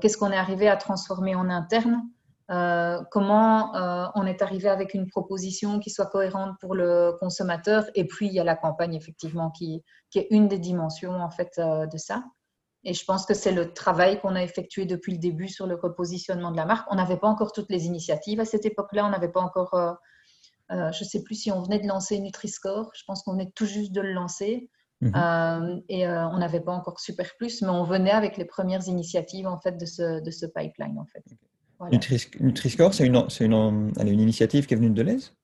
[0.03, 2.03] qu'est-ce qu'on est arrivé à transformer en interne
[2.51, 7.85] euh, comment euh, on est arrivé avec une proposition qui soit cohérente pour le consommateur.
[7.95, 9.85] Et puis, il y a la campagne, effectivement, qui,
[10.17, 12.25] est une des dimensions, en fait, euh, de ça.
[12.83, 15.77] Et je pense que c'est le travail qu'on a effectué depuis le début sur le
[15.77, 16.91] repositionnement de la marque.
[16.91, 19.07] On n'avait pas encore toutes les initiatives à cette époque-là.
[19.07, 19.99] On n'avait pas encore,
[20.71, 22.91] je ne sais plus si on venait de lancer Nutri-Score.
[22.95, 24.71] Je pense qu'on est tout juste de le lancer.
[25.03, 25.83] Mhm.
[25.89, 29.59] et on n'avait pas encore Super Plus, mais on venait avec les premières initiatives en
[29.59, 31.25] fait de ce, de ce pipeline en fait.
[32.41, 35.35] Nutri-Score, c'est une, une, une, initiative qui est venue de Deleuze?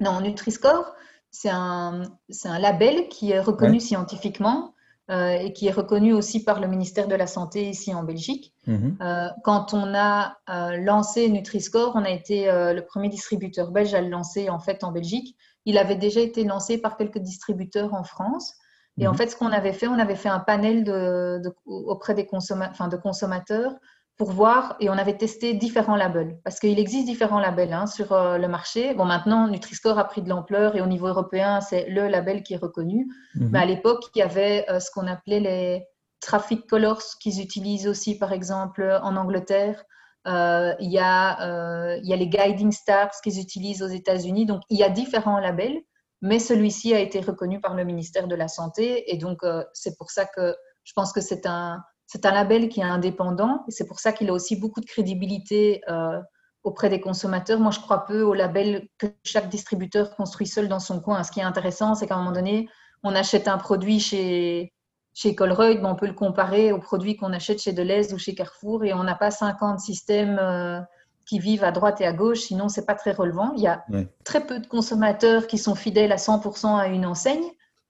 [0.00, 0.94] Non, Nutri-Score,
[1.30, 2.02] c'est un,
[2.44, 4.74] un, label qui est reconnu scientifiquement
[5.10, 8.54] euh, et qui est reconnu aussi par le ministère de la Santé ici en Belgique.
[8.66, 8.96] Mhm.
[9.02, 14.00] Euh, quand on a euh, lancé Nutri-Score, on a été le premier distributeur belge à
[14.00, 15.36] le lancer en fait en Belgique.
[15.66, 18.54] Il avait déjà été lancé par quelques distributeurs en France.
[18.96, 19.18] Et en mhm.
[19.18, 22.96] fait, ce qu'on avait fait, on avait fait un panel de, auprès des enfin, de
[22.96, 23.74] consommateurs
[24.16, 28.12] pour voir, et on avait testé différents labels, parce qu'il existe différents labels hein, sur
[28.12, 28.94] euh, le marché.
[28.94, 32.54] Bon, maintenant, Nutri-Score a pris de l'ampleur et au niveau européen, c'est le label qui
[32.54, 33.08] est reconnu.
[33.34, 33.50] Mhm.
[33.50, 35.84] Mais à l'époque, il y avait euh, ce qu'on appelait les
[36.20, 39.82] traffic colors qu'ils utilisent aussi, par exemple, en Angleterre.
[40.26, 44.46] Euh, il, y a, il y a les guiding stars qu'ils utilisent aux États-Unis.
[44.46, 45.78] Donc, il y a différents labels,
[46.22, 49.12] mais celui-ci a été reconnu par le ministère de la Santé.
[49.12, 49.42] Et donc,
[49.74, 53.64] c'est pour ça que je pense que c'est un c'est un label qui est indépendant
[53.68, 56.20] et c'est pour ça qu'il a aussi beaucoup de crédibilité euh,
[56.62, 57.60] auprès des consommateurs.
[57.60, 61.22] Moi, je crois peu au label que chaque distributeur construit seul dans son coin.
[61.22, 62.68] Ce qui est intéressant, c'est qu'à un moment donné,
[63.02, 64.72] on achète un produit chez,
[65.12, 68.84] chez Colruyt, on peut le comparer aux produits qu'on achète chez Deleuze ou chez Carrefour
[68.84, 70.80] et on n'a pas 50 systèmes euh,
[71.26, 73.52] qui vivent à droite et à gauche, sinon c'est pas très relevant.
[73.56, 73.84] Il y a
[74.24, 77.44] très peu de consommateurs qui sont fidèles à 100% à une enseigne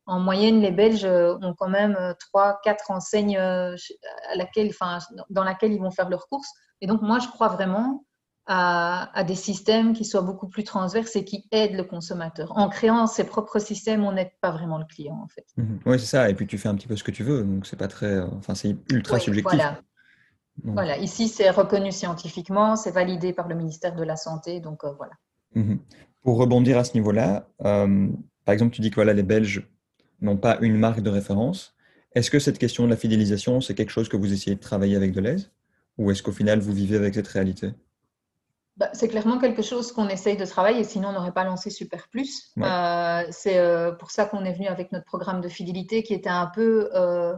[0.06, 1.96] en moyenne, les Belges ont quand même
[2.34, 3.74] 3-4 euh, enseignes euh,
[4.30, 4.98] à laquelle, enfin,
[5.30, 6.50] dans laquelle ils vont faire leurs courses.
[6.80, 8.04] Et donc, moi, je crois vraiment
[8.46, 12.52] à, des systèmes qui soient beaucoup plus transverses et qui aident le consommateur.
[12.58, 15.46] En créant ses propres systèmes, on n'aide pas vraiment le client, en fait.
[15.56, 15.80] Mhm.
[15.86, 16.28] Oui, c'est ça.
[16.28, 17.42] Et puis, tu fais un petit peu ce que tu veux.
[17.42, 19.58] Donc, c'est pas très, enfin, c'est ultra subjectif.
[19.58, 19.80] Voilà.
[20.62, 20.98] voilà.
[20.98, 24.60] Ici, c'est reconnu scientifiquement, c'est validé par le ministère de la Santé.
[24.60, 25.12] Donc, euh, voilà.
[25.54, 25.78] Mhm.
[26.22, 29.66] Pour rebondir à ce niveau-là, par exemple, tu dis que voilà, les Belges
[30.20, 31.74] n'ont pas une marque de référence.
[32.14, 34.96] Est-ce que cette question de la fidélisation, c'est quelque chose que vous essayez de travailler
[34.96, 35.50] avec Deleuze?
[35.98, 37.72] Ou est-ce qu'au final, vous vivez avec cette réalité?
[38.76, 42.08] Bah, c'est clairement quelque chose qu'on essaye de travailler, sinon on n'aurait pas lancé Super
[42.08, 42.52] Plus.
[42.58, 46.28] Euh, c'est euh, pour ça qu'on est venu avec notre programme de fidélité qui était
[46.28, 47.34] un peu, euh,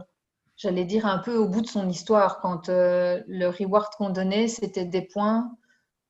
[0.55, 2.39] j'allais dire, un peu au bout de son histoire.
[2.41, 5.51] Quand le reward qu'on donnait, c'était des points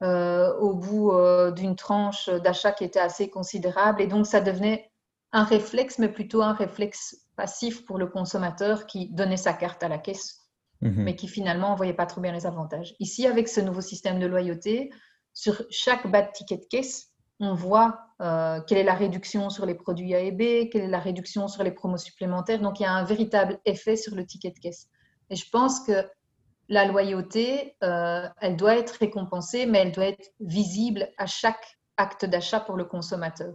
[0.01, 1.11] au bout
[1.55, 4.01] d'une tranche d'achat qui était assez considérable.
[4.01, 4.91] Et donc ça devenait
[5.37, 9.87] un réflexe, mais plutôt un réflexe passif pour le consommateur qui donnait sa carte à
[9.87, 10.47] la caisse,
[10.81, 11.03] mhm.
[11.03, 12.95] mais qui finalement ne voyait pas trop bien les avantages.
[12.99, 14.89] Ici, avec ce nouveau système de loyauté,
[15.33, 19.67] sur chaque bas de ticket de caisse, on voit euh, quelle est la réduction sur
[19.67, 22.59] les produits A et B, quelle est la réduction sur les promos supplémentaires.
[22.59, 24.87] Donc, il y a un véritable effet sur le ticket de caisse.
[25.29, 26.03] Et je pense que
[26.67, 32.25] la loyauté, euh, elle doit être récompensée, mais elle doit être visible à chaque acte
[32.25, 33.53] d'achat pour le consommateur.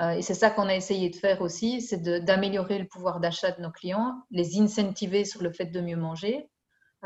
[0.00, 3.52] Euh, et c'est ça qu'on a essayé de faire aussi, c'est d'améliorer le pouvoir d'achat
[3.52, 6.48] de nos clients, les incentiver sur le fait de mieux manger,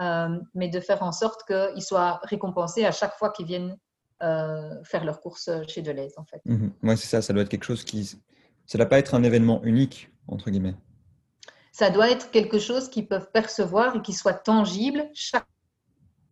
[0.01, 3.77] euh, mais de faire en sorte qu'ils soient récompensés à chaque fois qu'ils viennent
[4.23, 6.41] euh, faire leurs courses chez Deleuze, en fait.
[6.45, 6.73] Mhm.
[6.83, 8.05] Oui, c'est ça, ça doit être quelque chose qui...
[8.05, 10.77] Ça ne doit pas être un événement unique, entre guillemets.
[11.73, 15.47] Ça doit être quelque chose qu'ils peuvent percevoir et qui soit tangible chaque,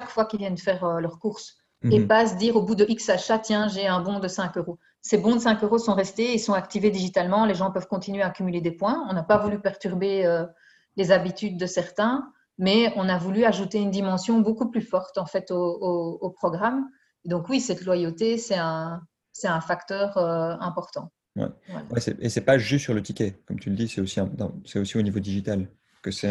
[0.06, 1.56] fois qu'ils viennent faire leurs courses.
[1.84, 2.08] Et mhm.
[2.08, 4.78] pas se dire au bout de X achats, tiens, j'ai un bon de 5 euros
[5.00, 8.22] ces bons de 5 euros sont restés, ils sont activés digitalement, les gens peuvent continuer
[8.22, 9.06] à accumuler des points.
[9.08, 10.44] On n'a pas voulu perturber euh,
[10.96, 15.26] les habitudes de certains, mais on a voulu ajouter une dimension beaucoup plus forte en
[15.26, 16.88] fait au, programme.
[17.24, 19.00] Donc oui, cette loyauté, c'est un,
[19.44, 21.10] un facteur euh, important.
[21.36, 21.46] Ouais.
[22.18, 24.18] et c'est pas juste sur le ticket, comme tu le dis, c'est aussi,
[24.64, 25.68] c'est aussi au niveau digital
[26.02, 26.28] que c'est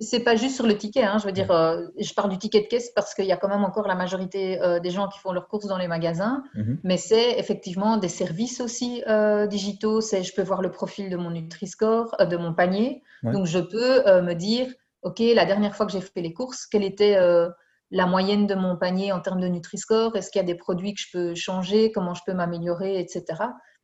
[0.00, 1.02] C'est pas juste sur le ticket.
[1.02, 3.36] Hein, je veux dire, euh, je parle du ticket de caisse parce qu'il y a
[3.36, 6.42] quand même encore la majorité euh, des gens qui font leurs courses dans les magasins.
[6.54, 6.78] Mhm.
[6.84, 10.00] Mais c'est effectivement des services aussi euh, digitaux.
[10.00, 13.02] C'est je peux voir le profil de mon Nutri-Score, de mon panier.
[13.22, 14.68] Donc je peux me dire,
[15.02, 17.16] ok, la dernière fois que j'ai fait les courses, quelle était
[17.90, 20.94] la moyenne de mon panier en termes de Nutri-Score Est-ce qu'il y a des produits
[20.94, 23.24] que je peux changer Comment je peux m'améliorer, etc.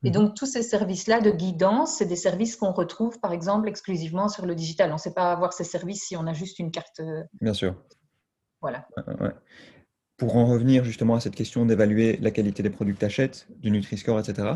[0.05, 0.15] Et mhm.
[0.15, 4.47] donc, tous ces services-là de guidance, c'est des services qu'on retrouve, par exemple, exclusivement sur
[4.47, 4.91] le digital.
[4.91, 7.01] On ne sait pas avoir ces services si on a juste une carte.
[7.01, 7.75] Euh, Bien sûr.
[8.61, 8.87] Voilà.
[10.17, 13.49] Pour en revenir justement à cette question d'évaluer la qualité des produits que tu achètes,
[13.59, 14.55] du Nutri-Score, etc.,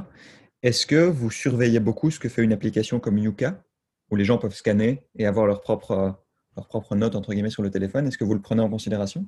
[0.63, 3.63] est-ce que vous surveillez beaucoup ce que fait une application comme Yuka,
[4.11, 6.15] où les gens peuvent scanner et avoir leur propre,
[6.57, 8.07] leur propre note, entre guillemets, sur le téléphone?
[8.07, 9.27] Est-ce que vous le prenez en considération?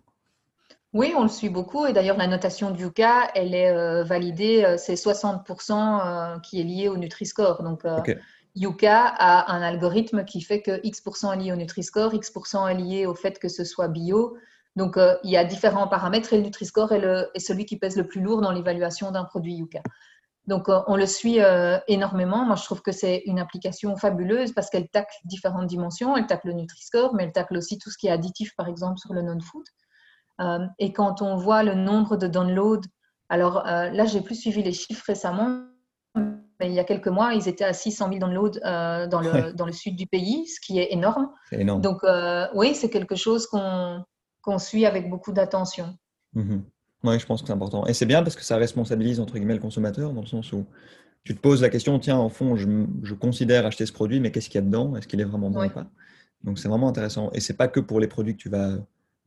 [0.95, 4.65] Oui, on le suit beaucoup et d'ailleurs la notation du Yuka, elle est euh, validée,
[4.65, 5.73] euh, c'est 60%
[6.35, 7.63] euh, qui est lié au Nutri-Score.
[7.63, 7.85] Donc
[8.55, 13.07] Yuka a un algorithme qui fait que X% est lié au Nutri-Score, X% est lié
[13.07, 14.39] au fait que ce soit bio.
[14.77, 18.07] Donc il y a différents paramètres et le Nutri-Score est, est, celui qui pèse le
[18.07, 19.83] plus lourd dans l'évaluation d'un produit Yuka.
[20.47, 21.41] Donc, on le suit
[21.89, 22.47] énormément.
[22.47, 26.17] Moi, je trouve que c'est une application fabuleuse parce qu'elle tacle différentes dimensions.
[26.17, 28.97] Elle tacle le Nutri-Score, mais elle tacle aussi tout ce qui est additif, par exemple,
[28.97, 29.67] sur le non-food.
[30.79, 32.87] Et quand on voit le nombre de downloads,
[33.29, 35.65] alors là, j'ai plus suivi les chiffres récemment,
[36.61, 39.53] mais il y a quelques mois, ils étaient à 600 000 downloads euh, dans, le,
[39.53, 41.31] dans le sud du pays, ce qui est énorme.
[41.53, 41.81] énorme.
[41.81, 45.97] Donc, euh, oui, c'est quelque chose qu'on suit avec beaucoup d'attention.
[46.35, 46.65] Mhm.
[47.05, 47.87] Oui, je pense que c'est important.
[47.87, 50.67] Et c'est bien parce que ça responsabilise, entre guillemets, le consommateur, dans le sens où
[51.23, 52.67] tu te poses la question, tiens, au fond, je,
[53.05, 54.97] je considère acheter ce produit, mais qu'est-ce qu'il y a dedans?
[54.97, 55.87] Est-ce qu'il est vraiment bon ou pas?
[56.43, 57.31] Donc, c'est vraiment intéressant.
[57.35, 58.79] Et c'est pas que pour les produits que tu vas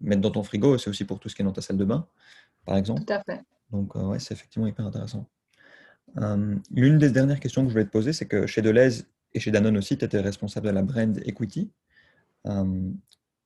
[0.02, 1.86] mettre dans ton frigo, c'est aussi pour tout ce qui est dans ta salle de
[1.86, 2.08] bain,
[2.66, 3.04] par exemple.
[3.04, 3.42] Tout à fait.
[3.72, 5.28] Donc, euh, ouais, c'est effectivement hyper intéressant.
[6.18, 9.40] Euh, l'une des dernières questions que je voulais te poser, c'est que chez Deleuze et
[9.40, 11.72] chez Danone aussi, tu étais responsable de la brand equity.
[12.48, 12.92] Euh,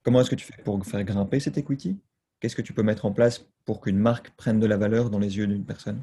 [0.03, 1.99] comment est-ce que tu fais pour faire grimper cette equity?
[2.39, 5.19] Qu'est-ce que tu peux mettre en place pour qu'une marque prenne de la valeur dans
[5.19, 6.01] les yeux d'une personne?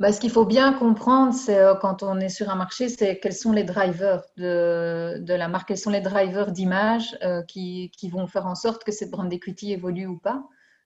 [0.00, 3.34] Bah, ce qu'il faut bien comprendre, euh, quand on est sur un marché, c'est quels
[3.34, 7.16] sont les drivers de, la marque, quels sont les drivers d'image
[7.48, 10.44] qui, qui, vont faire en sorte que cette brand equity évolue ou pas.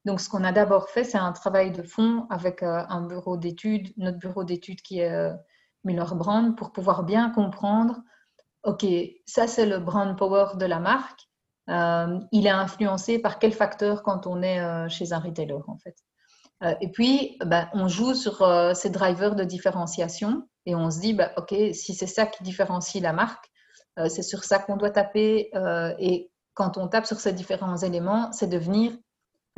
[0.09, 3.37] Donc, ce qu'on a d'abord fait, c'est un travail de fond avec euh, un bureau
[3.37, 5.35] d'études, notre bureau d'études qui est euh,
[5.85, 8.01] Miller Brand, pour pouvoir bien comprendre,
[8.63, 8.87] OK,
[9.27, 11.29] ça c'est le brand power de la marque.
[11.69, 15.97] Euh, il est influencé par quel facteur quand on est chez un retailer, en fait.
[16.81, 18.45] Et puis, ben, on joue sur
[18.75, 23.03] ces drivers de différenciation et on se dit, ben, OK, si c'est ça qui différencie
[23.03, 23.51] la marque,
[24.09, 25.51] c'est sur ça qu'on doit taper.
[26.01, 28.93] et quand on tape sur ces différents éléments, c'est de venir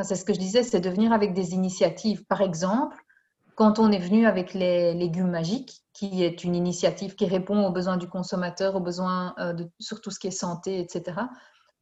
[0.04, 2.24] c'est ce que je disais, c'est de venir avec des initiatives.
[2.26, 2.96] Par exemple,
[3.54, 7.72] quand on est venu avec les légumes magiques, qui est une initiative qui répond aux
[7.72, 11.20] besoins du consommateur, aux besoins euh, sur tout ce qui est santé, etc.,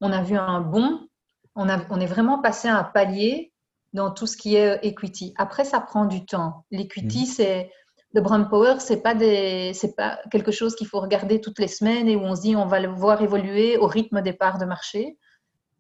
[0.00, 1.08] on a vu un bon,
[1.54, 3.52] on est vraiment passé à un palier
[3.92, 5.34] dans tout ce qui est euh, equity.
[5.36, 6.64] Après, ça prend du temps.
[6.70, 7.26] L'equity, mmh.
[7.26, 7.70] c'est
[8.14, 11.68] le brand power, c'est pas des, c'est pas quelque chose qu'il faut regarder toutes les
[11.68, 14.58] semaines et où on se dit on va le voir évoluer au rythme des parts
[14.58, 15.18] de marché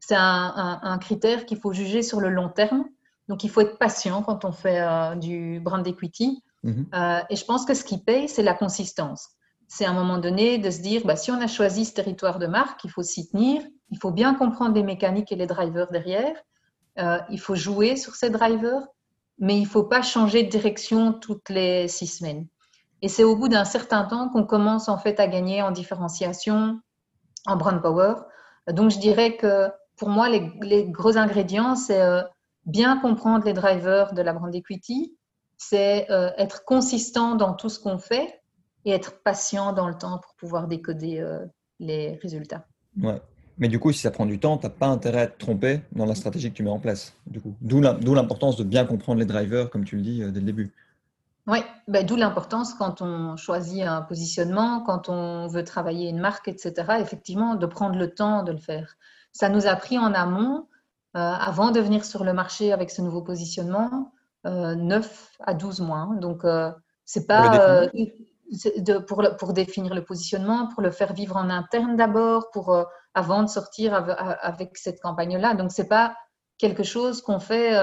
[0.00, 2.84] c'est un, critère qu'il faut juger sur le long terme.
[3.28, 6.42] Donc, il faut être patient quand on fait euh, du brand equity.
[6.62, 6.86] Mhm.
[6.94, 9.28] Euh, et je pense que ce qui paye, c'est la consistance.
[9.66, 12.38] C'est à un moment donné de se dire, bah, si on a choisi ce territoire
[12.38, 15.90] de marque, il faut s'y tenir, il faut bien comprendre les mécaniques et les drivers
[15.90, 16.34] derrière,
[16.98, 18.86] euh, il faut jouer sur ces drivers,
[19.38, 22.46] mais il ne faut pas changer de direction toutes les six semaines.
[23.02, 26.80] Et c'est au bout d'un certain temps qu'on commence en fait à gagner en différenciation,
[27.46, 28.14] en brand power.
[28.68, 32.22] Donc je dirais que pour moi, les, gros ingrédients, c'est euh,
[32.66, 35.16] bien comprendre les drivers de la brand equity,
[35.56, 38.42] c'est euh, être consistant dans tout ce qu'on fait
[38.84, 41.24] et être patient dans le temps pour pouvoir décoder
[41.80, 42.64] les résultats.
[43.00, 43.20] Ouais.
[43.58, 45.80] Mais du coup, si ça prend du temps, tu n'as pas intérêt à te tromper
[45.92, 47.14] dans la stratégie que tu mets en place.
[47.60, 50.72] D'où l'importance de bien comprendre les drivers, comme tu le dis dès le début.
[51.46, 56.46] Oui, ben, d'où l'importance quand on choisit un positionnement, quand on veut travailler une marque,
[56.46, 58.96] etc., effectivement, de prendre le temps de le faire
[59.32, 60.66] ça nous a pris en amont,
[61.16, 64.12] euh, avant de venir sur le marché avec ce nouveau positionnement,
[64.44, 65.98] 9 euh, à 12 mois.
[65.98, 66.14] Hein.
[66.14, 66.72] Donc, euh,
[67.04, 72.50] c'est pas de, pour, pour, définir le positionnement, pour le faire vivre en interne d'abord,
[72.50, 72.84] pour
[73.18, 75.54] avant de sortir avec, cette campagne-là.
[75.54, 76.16] Donc, c'est pas
[76.58, 77.76] quelque chose qu'on fait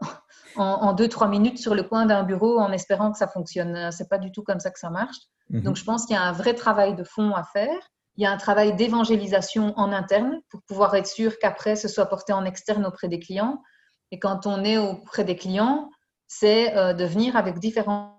[0.56, 3.90] en, 2-3 minutes sur le coin d'un bureau en espérant que ça fonctionne.
[3.92, 5.16] C'est pas du tout comme ça que ça marche.
[5.50, 5.62] Mhm.
[5.62, 7.78] Donc, je pense qu'il y a un vrai travail de fond à faire.
[8.16, 12.06] Il y a un travail d'évangélisation en interne pour pouvoir être sûr qu'après, ce soit
[12.06, 13.62] porté en externe auprès des clients.
[14.10, 15.90] Et quand on est auprès des clients,
[16.26, 18.14] c'est euh, de venir avec différentes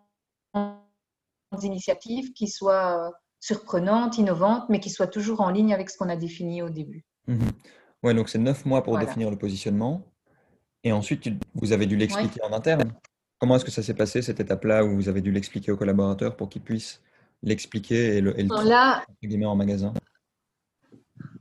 [1.62, 6.16] initiatives qui soient surprenantes, innovantes, mais qui soient toujours en ligne avec ce qu'on a
[6.16, 7.06] défini au début.
[8.04, 10.04] Ouais, donc c'est neuf mois pour définir le positionnement.
[10.84, 12.94] Et ensuite, vous avez dû l'expliquer en interne.
[13.40, 16.36] Comment est-ce que ça s'est passé, cette étape-là, où vous avez dû l'expliquer aux collaborateurs
[16.36, 17.02] pour qu'ils puissent
[17.44, 19.94] l'expliquer et le, et le en magasin?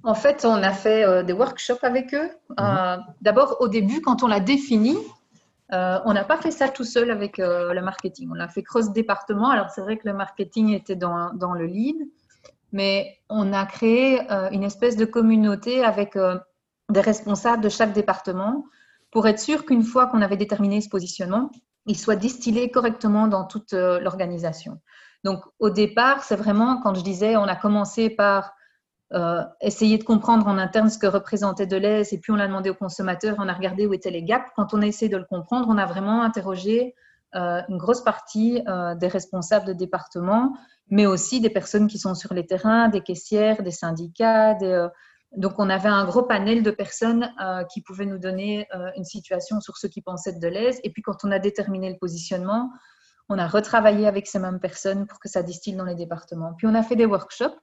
[0.03, 2.31] En fait, on a fait euh, des workshops avec eux.
[2.51, 2.57] Mhm.
[2.61, 4.97] Euh, d'abord, au début, quand on l'a défini,
[5.73, 8.29] euh, on n'a pas fait ça tout seul avec le marketing.
[8.33, 9.51] On a fait cross-département.
[9.51, 11.97] Alors, c'est vrai que le marketing était dans, dans, le lead,
[12.73, 14.21] mais on a créé
[14.53, 16.17] une espèce de communauté avec
[16.89, 18.65] des responsables de chaque département
[19.11, 21.51] pour être sûr qu'une fois qu'on avait déterminé ce positionnement,
[21.87, 24.81] il soit distillé correctement dans toute l'organisation.
[25.25, 28.55] Donc, au départ, c'est vraiment, quand je disais, on a commencé par
[29.15, 32.71] euh, essayer de comprendre en interne ce que représentait Deleuze, et puis on l'a demandé
[32.71, 34.47] aux consommateurs, on a regardé où étaient les gaps.
[34.57, 36.95] Quand on a essayé de le comprendre, on a vraiment interrogé
[37.35, 40.57] euh, une grosse partie euh, des responsables de département,
[40.91, 44.57] mais aussi des personnes qui sont sur les terrains, des caissières, des syndicats.
[45.37, 47.29] donc, on avait un gros panel de personnes
[47.73, 50.77] qui pouvaient nous donner une situation sur ce qu'ils pensaient de Deleuze.
[50.85, 52.71] Et puis, quand on a déterminé le positionnement,
[53.29, 56.55] On a retravaillé avec ces mêmes personnes pour que ça distille dans les départements.
[56.55, 57.59] Puis on a fait des workshops.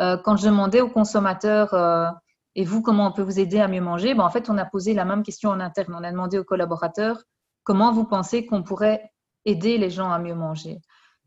[0.00, 2.08] Euh, quand je demandais aux consommateurs euh,
[2.54, 4.64] et vous, comment on peut vous aider à mieux manger ben, En fait, on a
[4.64, 5.94] posé la même question en interne.
[5.98, 7.22] On a demandé aux collaborateurs
[7.64, 9.12] comment vous pensez qu'on pourrait
[9.44, 10.80] aider les gens à mieux manger.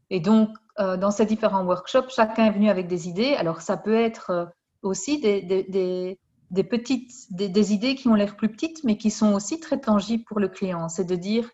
[0.10, 0.50] Et donc,
[0.80, 3.36] euh, dans ces différents workshops, chacun est venu avec des idées.
[3.36, 6.20] Alors, ça peut être aussi des, des,
[6.54, 10.24] des petites, des, idées qui ont l'air plus petites, mais qui sont aussi très tangibles
[10.24, 10.88] pour le client.
[10.88, 11.50] C'est de dire,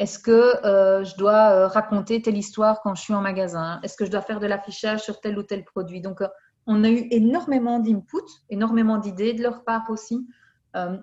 [0.00, 3.80] est-ce que euh, je dois euh, raconter telle histoire quand je suis en magasin?
[3.82, 6.00] Est-ce que je dois faire de l'affichage sur tel ou tel produit?
[6.00, 6.28] Donc, euh,
[6.66, 10.26] on a eu énormément d'inputs, énormément d'idées de leur part aussi.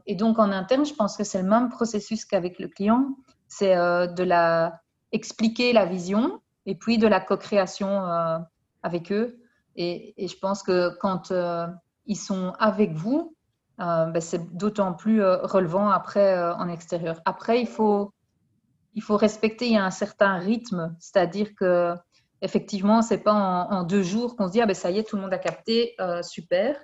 [0.08, 3.16] et donc, en interne, je pense que c'est le même processus qu'avec le client.
[3.48, 4.82] C'est de la
[5.12, 8.02] expliquer la vision et puis de la co-création
[8.82, 9.40] avec eux.
[9.76, 11.34] Et, je pense que quand
[12.06, 13.36] ils sont avec vous,
[13.78, 17.20] ben, c'est d'autant plus relevant après en extérieur.
[17.26, 18.14] Après, il faut,
[18.98, 21.94] il faut respecter un certain rythme, c'est-à-dire que
[22.42, 25.16] effectivement, c'est pas en, deux jours qu'on se dit ah ben ça y est, tout
[25.16, 26.76] le monde a capté, super.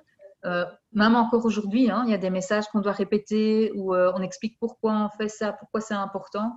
[0.94, 4.60] même encore aujourd'hui, hein, il y a des messages qu'on doit répéter où on explique
[4.60, 6.54] pourquoi on fait ça, pourquoi c'est important.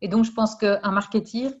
[0.00, 1.52] Et donc, je pense qu'un marketeur,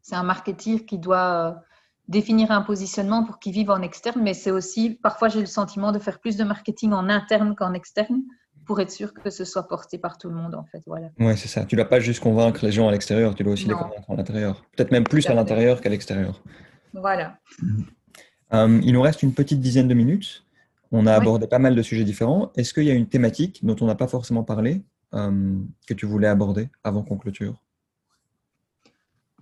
[0.00, 1.60] c'est un marketeur qui doit
[2.08, 5.92] définir un positionnement pour qu'ils vivent en externe, mais c'est aussi, parfois j'ai le sentiment
[5.92, 8.22] de faire plus de marketing en interne qu'en externe
[8.66, 10.82] pour être sûr que ce soit porté par tout le monde en fait.
[10.86, 11.08] Voilà.
[11.18, 11.64] Oui, c'est ça.
[11.64, 14.10] Tu ne dois pas juste convaincre les gens à l'extérieur, tu dois aussi les convaincre
[14.10, 14.64] à l'intérieur.
[14.76, 16.42] Peut-être même plus à l'intérieur qu'à l'extérieur.
[16.92, 17.38] Voilà.
[18.52, 20.44] Euh, il nous reste une petite dizaine de minutes.
[20.92, 22.52] On a abordé pas mal de sujets différents.
[22.56, 25.56] Est-ce qu'il y a une thématique dont on n'a pas forcément parlé euh,
[25.86, 27.60] que tu voulais aborder avant qu'on clôture?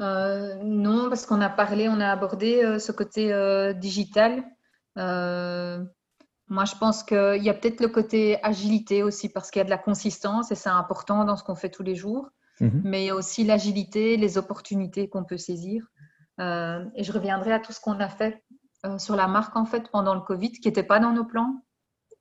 [0.00, 4.44] Euh, non, parce qu'on a parlé, on a abordé euh, ce côté euh, digital.
[6.48, 9.64] Moi, je pense qu'il y a peut-être le côté agilité aussi, parce qu'il y a
[9.64, 12.28] de la consistance et c'est important dans ce qu'on fait tous les jours.
[12.60, 12.82] Mhm.
[12.84, 15.86] Mais il y a aussi l'agilité, les opportunités qu'on peut saisir.
[16.38, 18.42] et je reviendrai à tout ce qu'on a fait
[18.98, 21.62] sur la marque en fait pendant le Covid, qui n'était pas dans nos plans,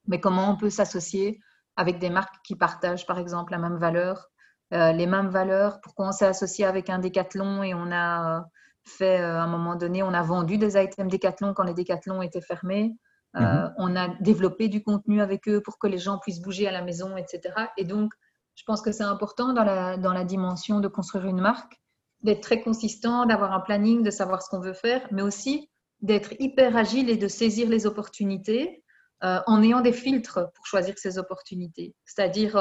[0.07, 1.39] mais comment on peut s'associer
[1.75, 4.29] avec des marques qui partagent par exemple la même valeur,
[4.73, 8.41] euh, les mêmes valeurs, pourquoi on s'est associé avec un décathlon et on a euh,
[8.83, 12.21] fait, euh, à un moment donné, on a vendu des items décathlon quand les décathlons
[12.21, 12.95] étaient fermés?
[13.33, 13.73] Mhm.
[13.77, 16.83] On a développé du contenu avec eux pour que les gens puissent bouger à la
[16.83, 17.53] maison, etc.
[17.77, 18.13] Et donc,
[18.55, 21.81] je pense que c'est important dans la, dans la dimension de construire une marque,
[22.21, 25.69] d'être très consistant, d'avoir un planning, de savoir ce qu'on veut faire, mais aussi
[26.01, 28.83] d'être hyper agile et de saisir les opportunités
[29.21, 31.95] en ayant des filtres pour choisir ces opportunités.
[32.03, 32.57] C'est-à-dire,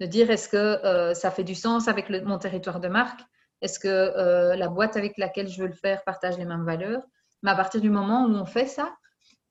[0.00, 3.20] de dire est-ce que euh, ça fait du sens avec mon territoire de marque?
[3.60, 7.02] Est-ce que euh, la boîte avec laquelle je veux le faire partage les mêmes valeurs?
[7.42, 8.94] Mais à partir du moment où on fait ça,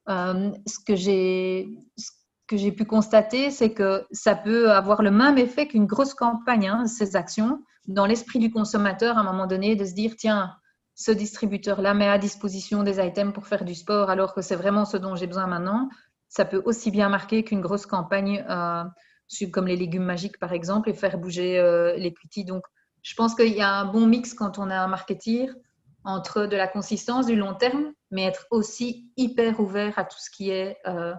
[0.10, 5.86] euh, ce que j'ai pu constater, c'est que ça peut avoir le même effet qu'une
[5.86, 9.94] grosse campagne, hein, ces actions, dans l'esprit du consommateur à un moment donné, de se
[9.94, 10.56] dire, tiens,
[10.96, 14.84] ce distributeur-là met à disposition des items pour faire du sport alors que c'est vraiment
[14.84, 15.90] ce dont j'ai besoin maintenant.
[16.28, 18.44] Ça peut aussi bien marquer qu'une grosse campagne
[19.52, 22.46] comme les légumes magiques par exemple, et faire bouger euh, les petits.
[22.46, 22.64] Donc,
[23.02, 25.50] je pense qu'il y a un bon mix quand on a un marketing
[26.08, 30.30] entre de la consistance, du long terme, mais être aussi hyper ouvert à tout ce
[30.30, 31.14] qui est euh,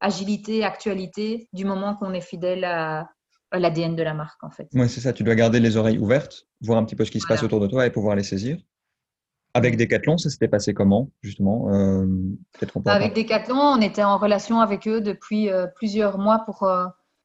[0.00, 3.08] agilité, actualité, du moment qu'on est fidèle à,
[3.52, 4.68] l'ADN de la marque en fait.
[4.74, 7.20] Oui, c'est ça, tu dois garder les oreilles ouvertes, voir un petit peu ce qui
[7.20, 8.58] se passe autour de toi et pouvoir les saisir.
[9.56, 12.04] Avec Decathlon, ça s'était passé comment, justement euh,
[12.86, 16.66] Avec Decathlon, on était en relation avec eux depuis plusieurs mois pour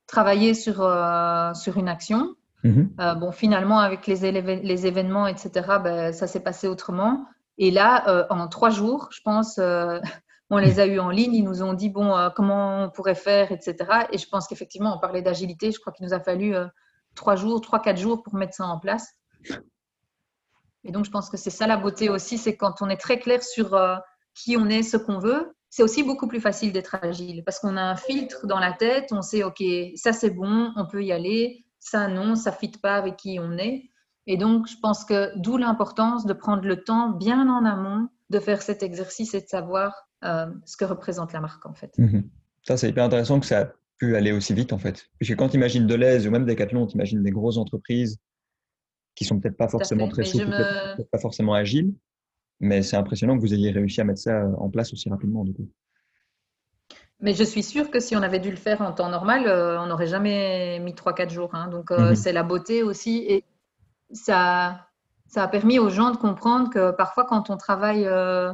[0.10, 2.36] travailler sur, euh, sur une action.
[2.64, 2.94] Mhm.
[3.00, 5.52] Euh, bon, finalement, avec les, événements, etc.,
[5.84, 7.26] ben, ça s'est passé autrement.
[7.58, 9.60] Et là, euh, en trois jours, je pense,
[10.50, 11.36] on les a eu en ligne.
[11.36, 13.76] Ils nous ont dit, bon, comment on pourrait faire, etc.
[14.12, 15.72] Et je pense qu'effectivement, on parlait d'agilité.
[15.72, 16.54] Je crois qu'il nous a fallu
[17.16, 19.14] trois jours, trois, quatre jours pour mettre ça en place.
[20.84, 23.20] Et donc, je pense que c'est ça la beauté aussi, c'est quand on est très
[23.20, 23.78] clair sur
[24.34, 27.78] qui on est, ce qu'on veut, c'est aussi beaucoup plus facile d'être agile parce qu'on
[27.78, 29.64] a un filtre dans la tête, on sait, OK,
[29.96, 33.40] ça c'est bon, on peut y aller, ça non, ça ne fit pas avec qui
[33.42, 33.90] on est.
[34.28, 38.40] Et donc, je pense que d'où l'importance de prendre le temps bien en amont de
[38.40, 41.98] faire cet exercice et de savoir euh, ce que représente la marque en fait.
[41.98, 42.30] Mhm.
[42.64, 43.68] Ça, c'est hyper intéressant que ça a
[43.98, 45.10] pu aller aussi vite en fait.
[45.18, 48.20] Puisque quand tu imagines Deleuze ou même Decathlon, tu imagines des grosses entreprises
[49.16, 50.52] qui sont peut-être pas forcément très souples,
[51.12, 51.94] pas forcément agiles.
[52.60, 55.54] Mais c'est impressionnant que vous ayez réussi à mettre ça en place aussi rapidement, du
[55.54, 55.70] coup.
[57.22, 59.82] Mais je suis sûre que si on avait dû le faire en temps normal, euh,
[59.82, 61.54] on n'aurait jamais mis 3-4 jours.
[61.54, 61.68] Hein.
[61.68, 62.16] Donc, euh, mhm.
[62.16, 63.26] c'est la beauté aussi.
[63.28, 63.44] Et
[64.12, 64.88] ça,
[65.28, 68.54] ça a permis aux gens de comprendre que parfois, quand on travaille euh,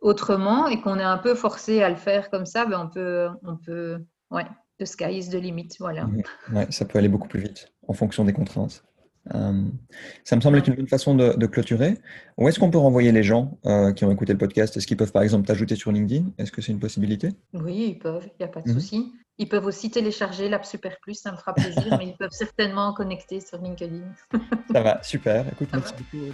[0.00, 3.28] autrement et qu'on est un peu forcé à le faire comme ça, ben on peut,
[3.42, 3.98] on peut,
[4.30, 4.46] ouais,
[4.78, 5.70] the sky is the limit.
[5.80, 6.08] Voilà.
[6.52, 8.84] Ouais, ça peut aller beaucoup plus vite en fonction des contraintes.
[9.34, 9.64] Euh,
[10.24, 11.98] ça me semble être une bonne façon de, clôturer.
[12.36, 14.76] Où est-ce qu'on peut renvoyer les gens euh, qui ont écouté le podcast?
[14.76, 16.26] Est-ce qu'ils peuvent par exemple t'ajouter sur LinkedIn?
[16.38, 17.30] Est-ce que c'est une possibilité?
[17.52, 18.74] Oui, ils peuvent, il n'y a pas de mhm.
[18.74, 19.12] souci.
[19.38, 22.92] Ils peuvent aussi télécharger l'app Super Plus, ça me fera plaisir, mais ils peuvent certainement
[22.92, 24.02] connecter sur LinkedIn.
[24.72, 25.46] ça va, super.
[25.52, 26.24] Écoute, merci beaucoup.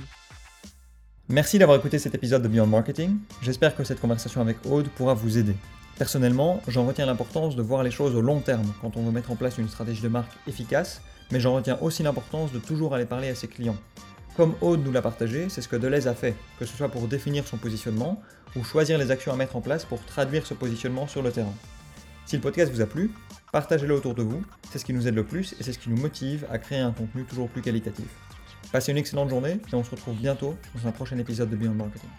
[1.28, 3.18] Merci d'avoir écouté cet épisode de Beyond Marketing.
[3.42, 5.54] J'espère que cette conversation avec Aude pourra vous aider.
[5.98, 9.30] Personnellement, j'en retiens l'importance de voir les choses au long terme quand on veut mettre
[9.30, 11.00] en place une stratégie de marque efficace,
[11.30, 13.76] mais j'en retiens aussi l'importance de toujours aller parler à ses clients.
[14.36, 17.08] Comme Aude nous l'a partagé, c'est ce que Deleuze a fait, que ce soit pour
[17.08, 18.20] définir son positionnement
[18.54, 21.54] ou choisir les actions à mettre en place pour traduire ce positionnement sur le terrain.
[22.26, 23.10] Si le podcast vous a plu,
[23.52, 25.88] partagez-le autour de vous, c'est ce qui nous aide le plus et c'est ce qui
[25.88, 28.08] nous motive à créer un contenu toujours plus qualitatif.
[28.72, 31.74] Passez une excellente journée et on se retrouve bientôt dans un prochain épisode de Beyond
[31.74, 32.10] Marketing.